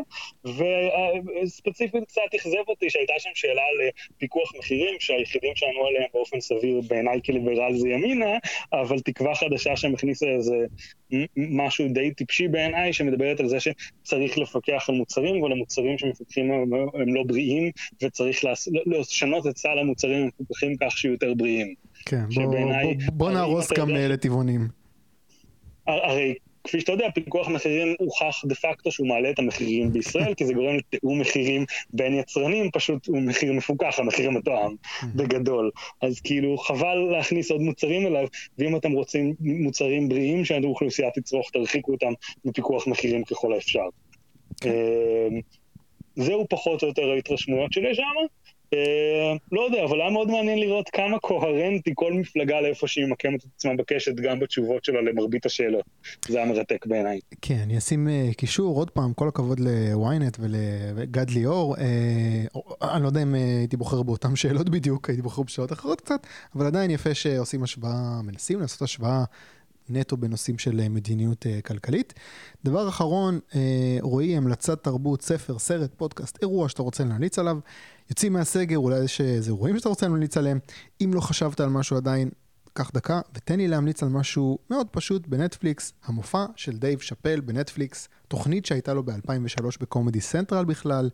[1.43, 6.81] וספציפית קצת אכזב אותי שהייתה שם שאלה על פיקוח מחירים, שהיחידים שענו עליהם באופן סביר
[6.87, 8.37] בעיניי כליברל זה ימינה,
[8.73, 10.55] אבל תקווה חדשה שהם הכניסו איזה
[11.37, 16.73] משהו די טיפשי בעיניי, שמדברת על זה שצריך לפקח על מוצרים, אבל המוצרים שמפקחים הם,
[16.93, 17.71] הם לא בריאים,
[18.03, 18.45] וצריך
[18.85, 21.73] לשנות את סל המוצרים המפוקחים כך שיהיו יותר בריאים.
[22.05, 24.67] כן, בוא, בוא, בוא נהרוס גם לטבעונים.
[25.87, 26.35] הרי
[26.67, 30.53] כפי שאתה יודע, פיקוח מחירים הוכח דה פקטו שהוא מעלה את המחירים בישראל, כי זה
[30.53, 34.75] גורם לתיאום מחירים בין יצרנים, פשוט הוא מחיר מפוקח, המחיר המתואם,
[35.15, 35.71] בגדול.
[36.01, 41.91] אז כאילו, חבל להכניס עוד מוצרים אליו, ואם אתם רוצים מוצרים בריאים שהאוכלוסייה תצרוך, תרחיקו
[41.91, 42.11] אותם
[42.45, 43.87] מפיקוח מחירים ככל האפשר.
[44.61, 44.69] כן.
[44.69, 45.41] אמ,
[46.15, 48.03] זהו פחות או יותר ההתרשמויות שלי שם.
[48.73, 53.39] אה, לא יודע, אבל היה מאוד מעניין לראות כמה קוהרנטי כל מפלגה לאיפה שהיא ממקמת
[53.39, 55.85] את עצמה בקשת, גם בתשובות שלה למרבית השאלות.
[56.27, 57.19] זה היה מרתק בעיניי.
[57.41, 61.75] כן, אני אשים uh, קישור, עוד פעם, כל הכבוד ל-ynet ולגד ליאור.
[61.75, 61.79] Uh,
[62.81, 66.65] אני לא יודע אם הייתי בוחר באותן שאלות בדיוק, הייתי בוחר בשאלות אחרות קצת, אבל
[66.65, 69.23] עדיין יפה שעושים השוואה, מנסים לעשות השוואה
[69.89, 72.13] נטו בנושאים של אה, מדיניות uh, כלכלית.
[72.65, 73.55] דבר אחרון, uh,
[74.01, 77.59] רועי, המלצת תרבות, ספר, סרט, פודקאסט, אירוע שאתה רוצה להמליץ עליו.
[78.09, 80.59] יוצאים מהסגר, אולי יש איזה אירועים שאתה רוצה להמליץ עליהם.
[81.01, 82.29] אם לא חשבת על משהו עדיין,
[82.77, 88.07] קח דקה ותן לי להמליץ על משהו מאוד פשוט בנטפליקס, המופע של דייב שאפל בנטפליקס,
[88.27, 91.09] תוכנית שהייתה לו ב-2003 ב Comedy Central בכלל.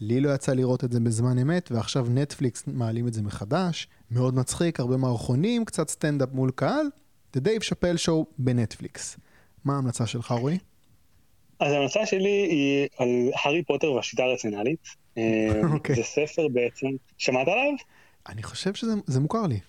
[0.00, 4.34] לי לא יצא לראות את זה בזמן אמת, ועכשיו נטפליקס מעלים את זה מחדש, מאוד
[4.34, 6.86] מצחיק, הרבה מערכונים, קצת סטנדאפ מול קהל,
[7.36, 9.16] The Dave Chappelle Show בנטפליקס.
[9.64, 10.58] מה ההמלצה שלך, רועי?
[11.60, 14.80] אז ההמלצה שלי היא על הארי פוטר והשיטה הרציונלית.
[15.14, 15.18] Okay.
[15.74, 15.96] אוקיי.
[15.96, 16.86] זה ספר בעצם,
[17.18, 17.72] שמעת עליו?
[18.28, 19.60] אני חושב שזה מוכר לי.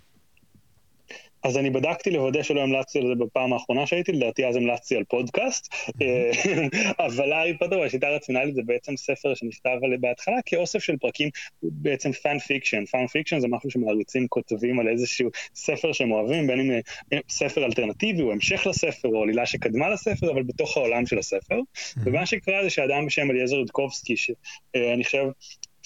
[1.43, 5.03] אז אני בדקתי לוודא שלא המלצתי על זה בפעם האחרונה שהייתי, לדעתי אז המלצתי על
[5.03, 6.31] פודקאסט, אה,
[7.05, 11.29] אבל הארי פוטר והשיטה הרציונלית זה בעצם ספר שנכתב בהתחלה כאוסף של פרקים,
[11.63, 16.59] בעצם fan fiction, fan fiction זה משהו שמעריצים כותבים על איזשהו ספר שהם אוהבים, בין
[16.59, 16.71] אם
[17.13, 21.59] אה, ספר אלטרנטיבי או המשך לספר או עלילה שקדמה לספר, אבל בתוך העולם של הספר,
[22.03, 25.23] ומה שקרה זה שאדם בשם אליעזר יודקובסקי, שאני חושב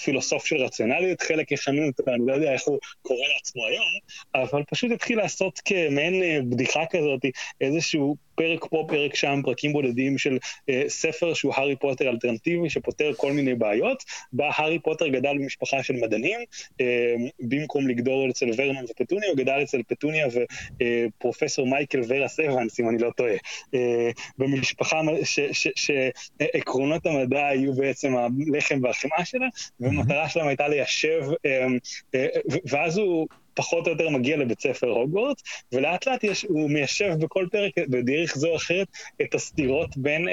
[0.04, 3.86] פילוסוף של רציונליות, חלק יכנו אותו, אני לא יודע איך הוא קורא לעצמו היום,
[4.36, 7.22] אבל פשוט התחיל לעשות כמעין אה, בדיחה כזאת,
[7.62, 10.38] איזשהו פרק פה, פרק שם, פרקים בודדים של
[10.70, 15.84] אה, ספר שהוא הארי פוטר אלטרנטיבי שפותר כל מיני בעיות, בה הארי פוטר גדל במשפחה
[15.84, 16.40] של מדענים,
[16.82, 22.80] אה, במקום לגדול אצל ורנון ופטוניה, הוא גדל אצל פטוניה ופרופסור אה, מייקל ורס אבנס,
[22.80, 23.36] אם אני לא טועה,
[23.74, 25.02] אה, במשפחה
[25.76, 29.48] שעקרונות המדע היו בעצם הלחם והחמאה שלה,
[29.80, 31.68] והמטרה שלהם הייתה ליישב, אה,
[32.16, 32.28] אה,
[32.66, 33.28] ואז הוא...
[33.56, 38.36] פחות או יותר מגיע לבית ספר הוגוורטס, ולאט לאט יש, הוא מיישב בכל פרק, בדרך
[38.38, 38.88] זו או אחרת,
[39.22, 40.28] את הסתירות בין...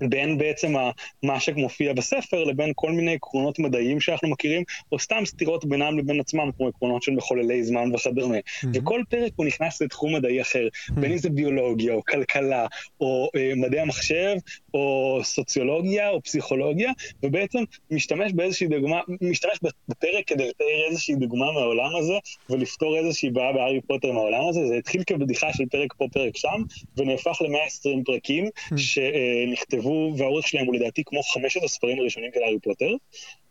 [0.00, 0.74] בין בעצם
[1.22, 6.20] מה שמופיע בספר לבין כל מיני עקרונות מדעיים שאנחנו מכירים, או סתם סתירות בינם לבין
[6.20, 8.36] עצמם, כמו עקרונות של מחוללי זמן וכדומה.
[8.36, 8.66] Mm-hmm.
[8.74, 11.00] וכל פרק הוא נכנס לתחום מדעי אחר, mm-hmm.
[11.00, 12.66] בין אם זה ביולוגיה, או כלכלה,
[13.00, 14.36] או אה, מדעי המחשב,
[14.74, 16.92] או סוציולוגיה, או פסיכולוגיה,
[17.22, 17.58] ובעצם
[17.90, 22.14] משתמש באיזושהי דוגמה, משתמש בפרק כדי לתאר איזושהי דוגמה מהעולם הזה,
[22.50, 24.66] ולפתור איזושהי בעיה בהארי פוטר מהעולם הזה.
[24.66, 26.62] זה התחיל כבדיחה של פרק פה, פרק שם,
[26.96, 28.76] ונהפך ל-120 פרקים mm-hmm.
[28.76, 29.83] שנכתבו.
[29.84, 32.90] נכתבו, והאורך שלהם הוא לדעתי כמו חמשת הספרים הראשונים של הארי פוטר.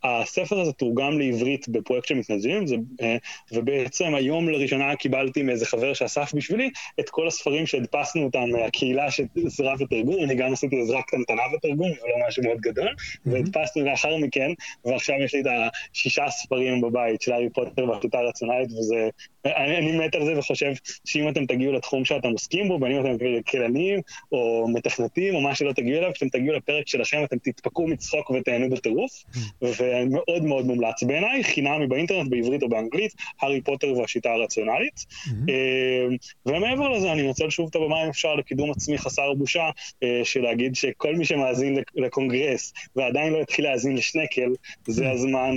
[0.04, 3.16] הספר הזה תורגם לעברית בפרויקט של מתנדבים, זה, אה,
[3.52, 9.76] ובעצם היום לראשונה קיבלתי מאיזה חבר שאסף בשבילי את כל הספרים שהדפסנו אותם מהקהילה שעזרה
[9.76, 13.30] בתרגום, אני גם עשיתי עזרה קטנטנה בתרגום, זה לא משהו מאוד גדול, mm-hmm.
[13.32, 14.50] והדפסנו לאחר מכן,
[14.84, 15.46] ועכשיו יש לי את
[15.92, 19.08] השישה ספרים בבית של הארי פוטר והשיטה הרציונלית, וזה
[19.46, 20.72] אני, אני מת על זה וחושב
[21.04, 24.00] שאם אתם תגיעו לתחום שאתם עוסקים בו, בין אם אתם כלכלנים
[24.32, 28.70] או מתכנתים או מה שלא תגיעו אליו, כשאתם תגיעו לפרק שלכם אתם תתפקעו מצחוק ותהנו
[28.70, 29.24] בטירוף,
[29.62, 35.04] ומאוד מאוד מומלץ בעיניי, חינמי באינטרנט בעברית או באנגלית, הארי פוטר והשיטה הרציונלית.
[35.48, 36.16] אה,
[36.46, 39.70] ומעבר לזה אני מנצל שוב את הבמה אם אפשר לקידום עצמי חסר בושה,
[40.02, 44.50] אה, של להגיד שכל מי שמאזין לקונגרס ועדיין לא התחיל להאזין לשנקל,
[44.86, 45.54] זה הזמן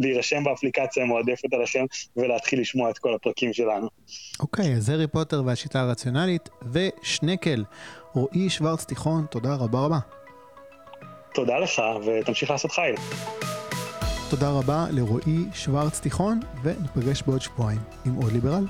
[0.00, 1.84] להירשם באפליקציה המועדפת עליכם
[2.16, 3.88] ולהתחיל לשמוע את את כל הפרקים שלנו.
[4.40, 7.64] אוקיי, אז הארי פוטר והשיטה הרציונלית ושנקל.
[8.14, 10.17] רועי שוורץ תיכון, תודה רבה רבה.
[11.34, 12.94] תודה לך, ותמשיך לעשות חייל.
[14.30, 18.64] תודה רבה לרועי שוורץ תיכון, וניפגש בעוד שבועיים עם עוד ליברל.